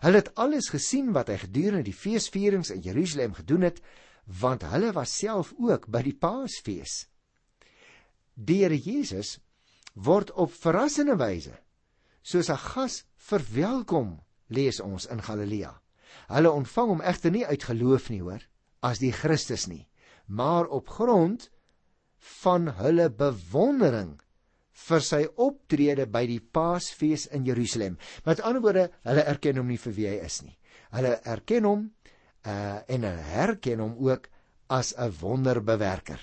Hulle 0.00 0.22
het 0.22 0.34
alles 0.34 0.68
gesien 0.68 1.12
wat 1.12 1.28
hy 1.28 1.36
gedurende 1.42 1.86
die 1.88 1.96
feesvierings 1.96 2.70
in 2.70 2.80
Jerusalem 2.80 3.34
gedoen 3.34 3.68
het, 3.68 3.82
want 4.26 4.62
hulle 4.62 4.92
was 4.92 5.18
self 5.18 5.54
ook 5.58 5.86
by 5.88 6.02
die 6.02 6.16
Paasfees 6.16 7.06
die 8.36 8.60
Here 8.62 8.76
Jesus 8.76 9.38
word 9.94 10.30
op 10.36 10.52
verrassende 10.52 11.16
wyse 11.16 11.54
soos 12.22 12.50
'n 12.52 12.60
gas 12.60 13.04
verwelkom, 13.16 14.20
lees 14.48 14.80
ons 14.80 15.06
in 15.06 15.22
Galilea. 15.22 15.72
Hulle 16.28 16.50
ontvang 16.50 16.88
hom 16.88 17.00
egter 17.00 17.30
nie 17.30 17.46
uit 17.46 17.62
geloof 17.62 18.10
nie, 18.10 18.20
hoor, 18.20 18.42
as 18.82 18.98
die 18.98 19.12
Christus 19.12 19.66
nie, 19.66 19.88
maar 20.26 20.66
op 20.66 20.88
grond 20.88 21.50
van 22.18 22.68
hulle 22.68 23.10
bewondering 23.10 24.20
vir 24.76 25.02
sy 25.02 25.22
optrede 25.40 26.06
by 26.12 26.24
die 26.28 26.40
Paasfees 26.40 27.26
in 27.34 27.46
Jerusalem. 27.48 27.96
Met 28.26 28.42
ander 28.44 28.62
woorde, 28.62 28.88
hulle 29.08 29.24
erken 29.24 29.60
hom 29.60 29.70
nie 29.72 29.80
vir 29.80 29.94
wie 29.96 30.08
hy 30.10 30.16
is 30.26 30.42
nie. 30.44 30.56
Hulle 30.92 31.16
erken 31.24 31.68
hom 31.68 31.86
uh 32.46 32.82
en 32.92 33.06
hulle 33.08 33.28
herken 33.32 33.82
hom 33.82 33.96
ook 34.06 34.28
as 34.68 34.94
'n 34.96 35.10
wonderbewerker. 35.20 36.20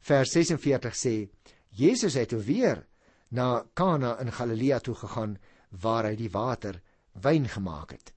Vers 0.00 0.30
46 0.32 0.94
sê 0.94 1.28
Jesus 1.70 2.14
het 2.14 2.32
weer 2.32 2.86
na 3.30 3.64
Kana 3.74 4.18
in 4.20 4.30
Galilea 4.30 4.78
toe 4.78 4.94
gegaan 4.94 5.38
waar 5.70 6.04
hy 6.04 6.16
die 6.16 6.30
water 6.30 6.80
wyn 7.12 7.48
gemaak 7.48 7.90
het. 7.90 8.12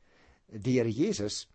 Die 0.48 0.78
Here 0.78 0.92
Jesus 0.92 1.48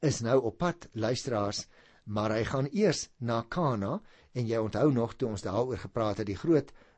is 0.00 0.20
nou 0.20 0.40
op 0.42 0.58
pad 0.58 0.88
luisteraars, 0.92 1.66
maar 2.04 2.30
hy 2.30 2.44
gaan 2.44 2.68
eers 2.72 3.08
na 3.18 3.42
Kana 3.42 4.00
en 4.32 4.46
jy 4.46 4.56
onthou 4.56 4.92
nog 4.92 5.14
toe 5.14 5.28
ons 5.28 5.42
daaroor 5.42 5.78
gepraat 5.78 6.18
het 6.18 6.26
die 6.26 6.38
groot 6.38 6.70
uh 6.70 6.89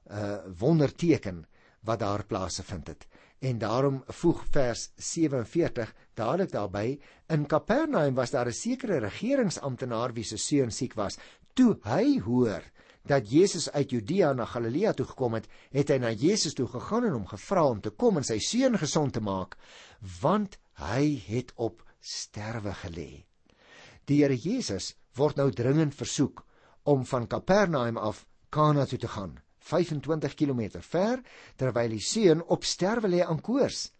wonderteken 0.59 1.47
wat 1.81 1.99
daar 1.99 2.25
plaasgevind 2.27 2.87
het. 2.87 3.07
En 3.43 3.59
daarom 3.59 4.03
voeg 4.07 4.45
vers 4.51 4.91
47 4.97 5.95
dadelik 6.15 6.53
daarby 6.53 7.01
in 7.27 7.47
Kapernaum 7.47 8.15
was 8.15 8.31
daar 8.31 8.47
'n 8.47 8.53
sekere 8.53 8.99
regeringsamptenaar 8.99 10.13
wie 10.13 10.25
se 10.25 10.37
seun 10.37 10.71
siek 10.71 10.95
was. 10.95 11.19
Toe 11.55 11.79
hy 11.83 12.21
hoor 12.21 12.63
dat 13.03 13.31
Jesus 13.31 13.71
uit 13.71 13.91
Judea 13.91 14.33
na 14.33 14.45
Galilea 14.45 14.93
toe 14.93 15.07
gekom 15.07 15.35
het, 15.35 15.49
het 15.71 15.89
hy 15.89 15.99
na 15.99 16.11
Jesus 16.11 16.55
toe 16.55 16.69
gegaan 16.71 17.05
en 17.05 17.13
hom 17.13 17.27
gevra 17.27 17.67
om 17.67 17.81
te 17.81 17.91
kom 17.91 18.17
en 18.17 18.25
sy 18.25 18.39
seun 18.39 18.79
gesond 18.79 19.13
te 19.13 19.21
maak, 19.21 19.57
want 20.21 20.59
hy 20.73 21.23
het 21.27 21.53
op 21.57 21.83
sterwe 22.01 22.75
gelê. 22.87 23.25
Die 24.05 24.23
Here 24.23 24.37
Jesus 24.37 24.95
word 25.15 25.37
nou 25.37 25.51
dringend 25.51 25.95
versoek 25.95 26.45
om 26.83 27.05
van 27.07 27.27
Kapernaum 27.27 27.97
af 27.97 28.27
Kana 28.51 28.87
toe 28.87 28.99
te 28.99 29.09
gaan, 29.09 29.39
25 29.63 30.35
km 30.35 30.81
ver, 30.83 31.21
terwyl 31.57 31.95
die 31.95 32.03
seun 32.03 32.43
op 32.55 32.67
sterwe 32.67 33.11
lê 33.13 33.23
aan 33.25 33.41
koors. 33.41 33.91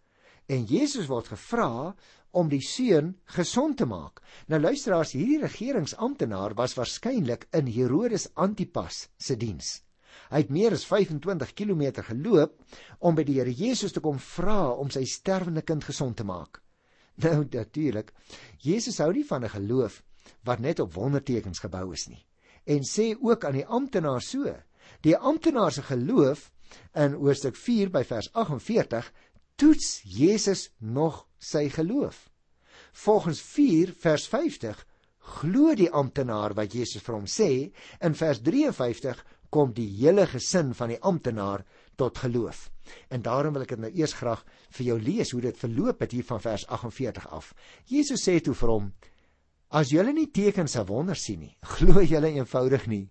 En 0.51 0.65
Jesus 0.67 1.07
word 1.07 1.31
gevra 1.31 1.93
om 2.33 2.49
die 2.49 2.61
seun 2.65 3.13
gesond 3.35 3.77
te 3.79 3.87
maak. 3.87 4.19
Nou 4.51 4.59
luisteraars, 4.59 5.13
hierdie 5.15 5.39
regeringsamptenaar 5.43 6.55
was 6.59 6.75
waarskynlik 6.75 7.47
in 7.55 7.69
Herodes 7.71 8.27
Antipas 8.33 9.07
se 9.17 9.37
diens. 9.39 9.79
Hy 10.33 10.43
het 10.43 10.51
meer 10.53 10.75
as 10.75 10.85
25 10.89 11.53
km 11.57 12.03
geloop 12.09 12.57
om 12.99 13.15
by 13.15 13.23
die 13.25 13.39
Here 13.39 13.53
Jesus 13.53 13.93
te 13.93 14.01
kom 14.01 14.19
vra 14.19 14.73
om 14.73 14.91
sy 14.93 15.05
sterwende 15.09 15.63
kind 15.65 15.85
gesond 15.85 16.17
te 16.17 16.27
maak. 16.27 16.59
Nou 17.23 17.43
natuurlik, 17.45 18.11
Jesus 18.57 18.97
hou 18.97 19.11
nie 19.13 19.25
van 19.25 19.45
'n 19.45 19.55
geloof 19.55 20.01
wat 20.43 20.59
net 20.59 20.79
op 20.79 20.93
wondertekens 20.93 21.59
gebou 21.59 21.93
is 21.93 22.07
nie 22.09 22.25
en 22.65 22.83
sê 22.87 23.13
ook 23.19 23.45
aan 23.45 23.59
die 23.59 23.65
amptenaar 23.67 24.21
so. 24.21 24.47
Die 25.03 25.17
amptenaar 25.17 25.71
se 25.71 25.83
geloof 25.83 26.49
in 26.95 27.17
hoofstuk 27.19 27.57
4 27.59 27.91
by 27.91 28.03
vers 28.07 28.29
48 28.31 29.11
toets 29.59 30.01
Jesus 30.07 30.69
nog 30.79 31.25
sy 31.37 31.67
geloof. 31.69 32.29
Volgens 33.03 33.41
4 33.41 33.93
vers 33.99 34.27
50 34.31 34.85
glo 35.39 35.73
die 35.75 35.89
amptenaar 35.91 36.55
wat 36.55 36.73
Jesus 36.73 37.03
vir 37.03 37.17
hom 37.17 37.27
sê. 37.27 37.49
In 37.99 38.15
vers 38.15 38.41
53 38.43 39.23
kom 39.53 39.73
die 39.75 39.89
hele 39.99 40.25
gesin 40.27 40.73
van 40.73 40.93
die 40.93 41.01
amptenaar 41.01 41.65
tot 41.99 42.17
geloof. 42.23 42.69
En 43.09 43.21
daarom 43.21 43.53
wil 43.53 43.65
ek 43.65 43.75
dit 43.75 43.83
nou 43.83 43.91
eers 43.93 44.15
graag 44.17 44.41
vir 44.77 44.85
jou 44.87 44.97
lees 44.99 45.31
hoe 45.35 45.41
dit 45.43 45.59
verloop 45.59 46.01
het 46.03 46.15
hier 46.15 46.27
van 46.27 46.41
vers 46.41 46.65
48 46.67 47.27
af. 47.27 47.53
Jesus 47.85 48.23
sê 48.25 48.39
toe 48.41 48.55
vir 48.57 48.71
hom: 48.71 48.93
As 49.69 49.91
julle 49.93 50.13
nie 50.13 50.31
tekens 50.31 50.75
en 50.79 50.87
wonders 50.89 51.23
sien 51.27 51.43
nie, 51.43 51.55
glo 51.75 52.01
julle 52.01 52.33
eenvoudig 52.33 52.87
nie. 52.87 53.05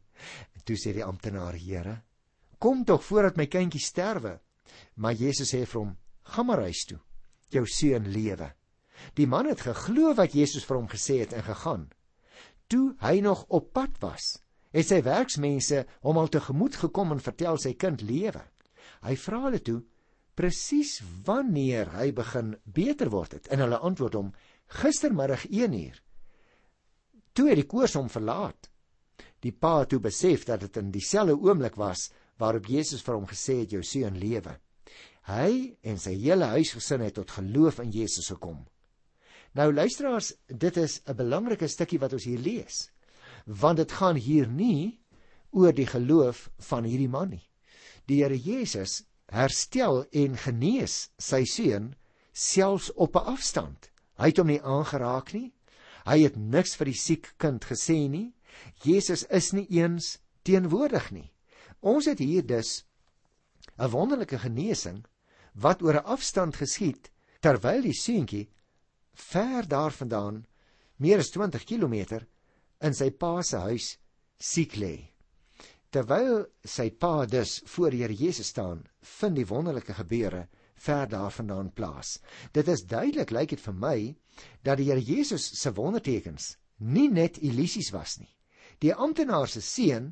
Toe 0.65 0.77
sê 0.79 0.93
die 0.95 1.05
amptenaar: 1.05 1.57
Here, 1.59 2.03
kom 2.59 2.85
tog 2.85 3.03
voordat 3.05 3.37
my 3.37 3.47
kindjie 3.47 3.83
sterwe. 3.83 4.39
Maar 4.97 5.19
Jesus 5.19 5.53
sê 5.55 5.65
vir 5.67 5.81
hom: 5.81 5.97
Gaan 6.23 6.47
maar 6.47 6.63
huis 6.67 6.85
toe. 6.89 7.01
Jou 7.53 7.65
seun 7.67 8.09
lewe. 8.13 8.53
Die 9.19 9.27
man 9.27 9.49
het 9.51 9.65
geglo 9.67 10.15
wat 10.15 10.37
Jesus 10.39 10.65
vir 10.65 10.79
hom 10.79 10.89
gesê 10.89 11.19
het 11.25 11.33
en 11.35 11.43
gegaan. 11.43 11.89
Toe 12.71 12.95
hy 13.03 13.19
nog 13.21 13.45
op 13.49 13.73
pad 13.75 13.99
was, 14.01 14.39
het 14.73 14.87
sy 14.89 15.03
werksmense 15.05 15.83
hom 16.07 16.21
al 16.21 16.31
tegemoet 16.33 16.79
gekom 16.85 17.13
en 17.13 17.21
vertel 17.21 17.59
sy 17.61 17.75
kind 17.75 18.05
lewe. 18.07 18.45
Hy 19.03 19.17
vra 19.19 19.43
hulle 19.49 19.61
toe 19.61 19.83
presies 20.39 21.01
wanneer 21.27 21.91
hy 21.99 22.09
begin 22.17 22.55
beter 22.65 23.11
word 23.13 23.35
het 23.37 23.51
en 23.53 23.61
hulle 23.61 23.83
antwoord 23.85 24.17
hom 24.17 24.31
gistermiddag 24.81 25.45
1 25.51 25.75
uur 25.77 25.99
Toe 27.33 27.49
het 27.49 27.61
die 27.63 27.69
koors 27.69 27.95
hom 27.97 28.11
verlaat. 28.13 28.69
Die 29.43 29.53
pa 29.53 29.85
toe 29.85 30.01
besef 30.01 30.45
dat 30.47 30.61
dit 30.61 30.77
in 30.77 30.91
dieselfde 30.95 31.35
oomblik 31.35 31.77
was 31.81 32.11
waarop 32.39 32.69
Jesus 32.71 33.03
vir 33.03 33.17
hom 33.19 33.27
gesê 33.27 33.63
het 33.63 33.73
jou 33.75 33.83
seun 33.83 34.19
lewe. 34.19 34.57
Hy 35.27 35.77
en 35.87 35.99
sy 36.03 36.15
hele 36.19 36.49
huisgesin 36.55 37.03
het 37.07 37.15
tot 37.19 37.31
geloof 37.31 37.79
in 37.83 37.93
Jesus 37.95 38.31
gekom. 38.33 38.65
Nou 39.55 39.69
luisteraars, 39.73 40.33
dit 40.49 40.77
is 40.77 41.01
'n 41.07 41.17
belangrike 41.17 41.69
stukkie 41.69 41.99
wat 41.99 42.13
ons 42.13 42.25
hier 42.25 42.39
lees. 42.39 42.91
Want 43.47 43.77
dit 43.77 43.93
gaan 43.93 44.17
hier 44.17 44.49
nie 44.49 45.01
oor 45.51 45.73
die 45.73 45.87
geloof 45.87 46.51
van 46.59 46.85
hierdie 46.85 47.09
man 47.09 47.31
nie. 47.31 47.49
Die 48.07 48.23
Here 48.23 48.39
Jesus 48.39 49.05
herstel 49.29 50.05
en 50.13 50.37
genees 50.37 51.11
sy 51.19 51.45
seun 51.45 51.95
selfs 52.33 52.91
op 52.95 53.17
'n 53.17 53.27
afstand. 53.35 53.91
Hy 54.19 54.27
het 54.27 54.39
hom 54.39 54.47
nie 54.47 54.63
aangeraak 54.63 55.33
nie. 55.33 55.53
Hy 56.05 56.19
het 56.23 56.37
niks 56.37 56.75
vir 56.77 56.87
die 56.87 56.99
siek 56.99 57.35
kind 57.39 57.65
gesê 57.65 58.09
nie. 58.09 58.33
Jesus 58.83 59.25
is 59.29 59.53
nie 59.53 59.67
eens 59.71 60.19
teenwoordig 60.43 61.11
nie. 61.11 61.29
Ons 61.81 62.07
het 62.07 62.19
hier 62.19 62.47
dus 62.47 62.85
'n 63.79 63.91
wonderlike 63.91 64.39
genesing 64.39 65.05
wat 65.55 65.83
oor 65.83 65.95
'n 65.95 66.05
afstand 66.05 66.57
geskied 66.57 67.11
terwyl 67.41 67.83
die 67.83 67.97
seentjie 67.97 68.51
ver 69.15 69.69
daarvandaan 69.69 70.47
meer 70.97 71.19
as 71.19 71.31
20 71.31 71.65
km 71.65 72.23
in 72.81 72.95
sy 72.95 73.11
pa 73.11 73.43
se 73.43 73.57
huis 73.57 73.99
siek 74.39 74.77
lê. 74.77 75.13
Terwyl 75.91 76.47
sy 76.65 76.91
pa 76.91 77.27
dus 77.27 77.61
voor 77.75 77.93
Here 77.93 78.15
Jesus 78.15 78.47
staan, 78.47 78.85
vind 79.01 79.37
die 79.37 79.47
wonderlike 79.47 79.95
gebeure 79.95 80.49
ver 80.75 81.09
daarvandaan 81.09 81.73
plaas. 81.73 82.19
Dit 82.53 82.69
is 82.69 82.87
duidelik 82.87 83.31
lyk 83.31 83.49
dit 83.49 83.61
vir 83.61 83.75
my 83.75 84.17
dat 84.63 84.79
die 84.79 84.89
Here 84.89 85.01
Jesus 85.01 85.61
se 85.61 85.73
wondertekens 85.73 86.57
nie 86.79 87.09
net 87.11 87.39
illusies 87.39 87.93
was 87.93 88.19
nie. 88.19 88.33
Die 88.83 88.91
amptenaar 88.95 89.47
se 89.47 89.61
seun 89.63 90.11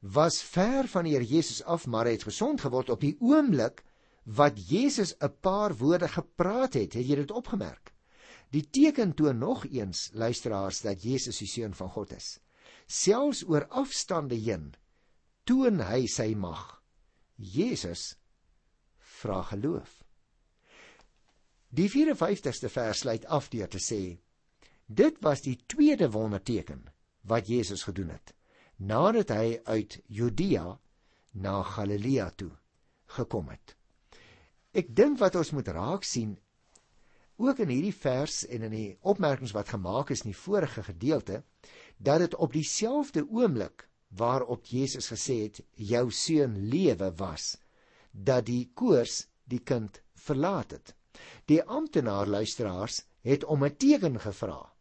was 0.00 0.40
ver 0.40 0.88
van 0.88 1.04
die 1.04 1.12
Here 1.12 1.26
Jesus 1.26 1.60
af, 1.62 1.84
maar 1.86 2.08
hy 2.08 2.14
het 2.16 2.28
gesond 2.28 2.62
geword 2.64 2.88
op 2.94 3.02
die 3.04 3.16
oomblik 3.20 3.82
wat 4.24 4.56
Jesus 4.70 5.14
'n 5.20 5.34
paar 5.40 5.76
woorde 5.76 6.08
gepraat 6.08 6.74
het. 6.74 6.94
Het 6.94 7.06
jy 7.08 7.16
dit 7.16 7.30
opgemerk? 7.30 7.92
Die 8.50 8.64
teken 8.70 9.14
toon 9.14 9.38
nog 9.38 9.66
eens 9.66 10.10
luisteraars 10.12 10.80
dat 10.80 11.02
Jesus 11.02 11.38
die 11.38 11.48
seun 11.48 11.74
van 11.74 11.90
God 11.90 12.12
is. 12.12 12.40
Selfs 12.86 13.44
oor 13.44 13.66
afstande 13.68 14.34
heen 14.34 14.74
toon 15.44 15.80
hy 15.80 16.06
sy 16.06 16.34
mag. 16.34 16.82
Jesus 17.36 18.16
vra 18.96 19.42
geloof. 19.42 20.04
Die 21.68 21.90
54ste 21.90 22.68
vers 22.68 22.98
sluit 22.98 23.26
af 23.26 23.48
deur 23.48 23.68
te 23.68 23.78
sê: 23.78 24.18
Dit 24.86 25.16
was 25.20 25.42
die 25.42 25.58
tweede 25.66 26.10
wonderteken 26.10 26.95
wat 27.26 27.48
Jesus 27.50 27.82
gedoen 27.82 28.14
het 28.14 28.34
nadat 28.76 29.32
hy 29.32 29.60
uit 29.64 30.00
Judea 30.06 30.78
na 31.32 31.62
Galilea 31.62 32.30
toe 32.36 32.52
gekom 33.16 33.48
het. 33.48 33.76
Ek 34.76 34.90
dink 34.92 35.18
wat 35.22 35.38
ons 35.40 35.54
moet 35.56 35.68
raak 35.72 36.04
sien 36.04 36.36
ook 37.40 37.60
in 37.64 37.72
hierdie 37.72 37.94
vers 37.96 38.42
en 38.48 38.66
in 38.68 38.72
die 38.72 38.98
opmerkings 39.00 39.54
wat 39.56 39.72
gemaak 39.72 40.12
is 40.12 40.24
in 40.24 40.32
die 40.32 40.40
vorige 40.40 40.84
gedeelte 40.84 41.42
dat 41.96 42.20
dit 42.24 42.36
op 42.36 42.52
dieselfde 42.52 43.24
oomblik 43.28 43.88
waarop 44.16 44.68
Jesus 44.68 45.08
gesê 45.12 45.42
het 45.46 45.60
jou 45.74 46.10
seun 46.12 46.56
lewe 46.68 47.10
was 47.16 47.56
dat 48.12 48.46
die 48.48 48.70
koors 48.74 49.26
die 49.44 49.60
kind 49.60 50.00
verlaat 50.14 50.72
het. 50.72 50.94
Die 51.44 51.62
amptenaar 51.62 52.26
luisteraars 52.26 53.04
het 53.22 53.44
om 53.44 53.64
'n 53.64 53.76
teken 53.76 54.20
gevra 54.20 54.75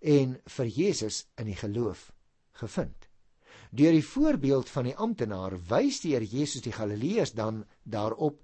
en 0.00 0.38
vir 0.56 0.66
Jesus 0.66 1.26
in 1.36 1.46
die 1.46 1.56
geloof 1.56 2.10
gevind. 2.60 3.08
Deur 3.70 3.92
die 3.94 4.04
voorbeeld 4.04 4.68
van 4.68 4.88
die 4.88 4.96
amptenaar 4.96 5.54
wys 5.70 6.00
die 6.02 6.14
Here 6.14 6.26
Jesus 6.26 6.64
die 6.64 6.74
Galileërs 6.74 7.34
dan 7.38 7.64
daarop 7.84 8.40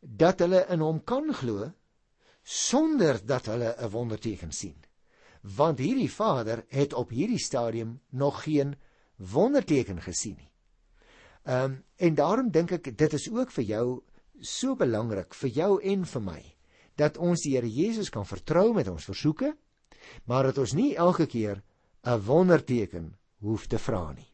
dat 0.00 0.42
hulle 0.44 0.66
in 0.68 0.82
hom 0.84 1.00
kan 1.04 1.32
glo 1.34 1.70
sonder 2.42 3.20
dat 3.26 3.46
hulle 3.46 3.74
'n 3.78 3.90
wonderteken 3.90 4.52
sien. 4.52 4.76
Want 5.42 5.78
hierdie 5.78 6.10
Vader 6.10 6.64
het 6.68 6.92
op 6.92 7.10
hierdie 7.10 7.38
stadium 7.38 8.00
nog 8.10 8.42
geen 8.42 8.76
wonderteken 9.16 10.02
gesien 10.02 10.36
nie. 10.36 10.50
Ehm 11.44 11.64
um, 11.64 11.84
en 11.96 12.14
daarom 12.14 12.50
dink 12.50 12.70
ek 12.70 12.98
dit 12.98 13.12
is 13.12 13.30
ook 13.30 13.50
vir 13.50 13.64
jou 13.64 14.02
so 14.40 14.76
belangrik 14.76 15.34
vir 15.34 15.50
jou 15.50 15.82
en 15.82 16.04
vir 16.06 16.22
my 16.22 16.42
dat 16.94 17.16
ons 17.16 17.42
die 17.42 17.54
Here 17.54 17.70
Jesus 17.70 18.10
kan 18.10 18.26
vertrou 18.26 18.72
met 18.74 18.88
ons 18.88 19.04
versoeke, 19.04 19.56
maar 20.24 20.50
dat 20.50 20.58
ons 20.58 20.74
nie 20.74 20.94
elke 20.96 21.26
keer 21.26 21.62
'n 22.04 22.20
wonderteken 22.24 23.16
hoef 23.40 23.66
te 23.66 23.78
vra 23.78 24.12
nie. 24.12 24.28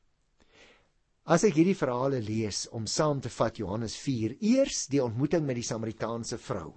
As 1.24 1.44
ek 1.44 1.54
hierdie 1.54 1.76
verhale 1.76 2.20
lees 2.20 2.66
om 2.68 2.86
saam 2.86 3.20
te 3.20 3.30
vat 3.32 3.58
Johannes 3.58 3.96
4, 3.96 4.36
eers 4.40 4.86
die 4.92 5.02
ontmoeting 5.02 5.46
met 5.46 5.56
die 5.56 5.64
Samaritaanse 5.64 6.38
vrou, 6.38 6.74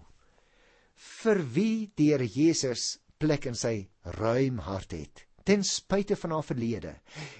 vir 0.95 1.43
wie 1.53 1.91
die 1.95 2.11
Here 2.13 2.25
Jesus 2.25 2.99
plek 3.19 3.45
in 3.45 3.55
sy 3.55 3.89
ruim 4.03 4.59
hart 4.59 4.91
het, 4.91 5.25
ten 5.43 5.63
spyte 5.63 6.15
van 6.15 6.31
haar 6.31 6.43
verlede. 6.43 6.95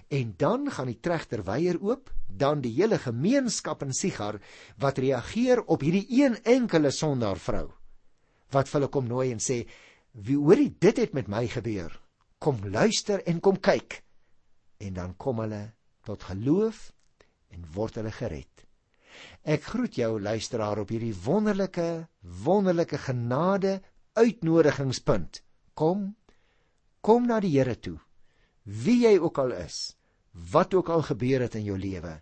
En 0.09 0.35
dan 0.37 0.69
gaan 0.71 0.87
die 0.87 0.99
tregter 0.99 1.43
weier 1.43 1.79
oop, 1.81 2.11
dan 2.27 2.61
die 2.61 2.75
hele 2.75 2.99
gemeenskap 2.99 3.83
in 3.83 3.93
Sigar 3.93 4.39
wat 4.77 4.99
reageer 4.99 5.63
op 5.65 5.81
hierdie 5.81 6.07
een 6.21 6.37
enkele 6.43 6.91
sondaar 6.91 7.39
vrou 7.39 7.69
wat 8.55 8.69
hulle 8.71 8.87
kom 8.91 9.07
nooi 9.09 9.31
en 9.33 9.41
sê 9.43 9.63
wie 10.17 10.37
hoorie 10.37 10.73
dit 10.79 10.97
het 10.97 11.13
met 11.13 11.29
my 11.29 11.45
gebeur 11.47 11.93
kom 12.41 12.61
luister 12.65 13.23
en 13.29 13.39
kom 13.39 13.59
kyk 13.59 14.01
en 14.83 14.93
dan 14.93 15.17
kom 15.17 15.41
hulle 15.45 15.63
tot 16.05 16.23
geloof 16.29 16.91
en 17.53 17.65
word 17.73 18.01
hulle 18.01 18.13
gered 18.13 18.57
Ek 19.47 19.63
groet 19.71 19.95
jou 19.97 20.17
luisteraar 20.21 20.81
op 20.81 20.91
hierdie 20.93 21.15
wonderlike, 21.23 22.07
wonderlike 22.43 22.97
genade 23.05 23.79
uitnodigingspunt. 24.17 25.41
Kom, 25.73 26.15
kom 27.01 27.27
na 27.29 27.39
die 27.43 27.53
Here 27.55 27.77
toe. 27.79 27.97
Wie 28.63 28.99
jy 29.05 29.15
ook 29.21 29.39
al 29.39 29.53
is, 29.55 29.95
wat 30.51 30.73
ook 30.75 30.89
al 30.89 31.05
gebeur 31.07 31.45
het 31.45 31.55
in 31.55 31.65
jou 31.69 31.77
lewe, 31.79 32.17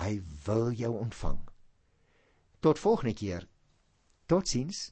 hy 0.00 0.12
wil 0.46 0.70
jou 0.72 0.94
ontvang. 0.96 1.40
Tot 2.64 2.78
volgende 2.78 3.14
keer. 3.14 3.44
Totsiens. 4.26 4.88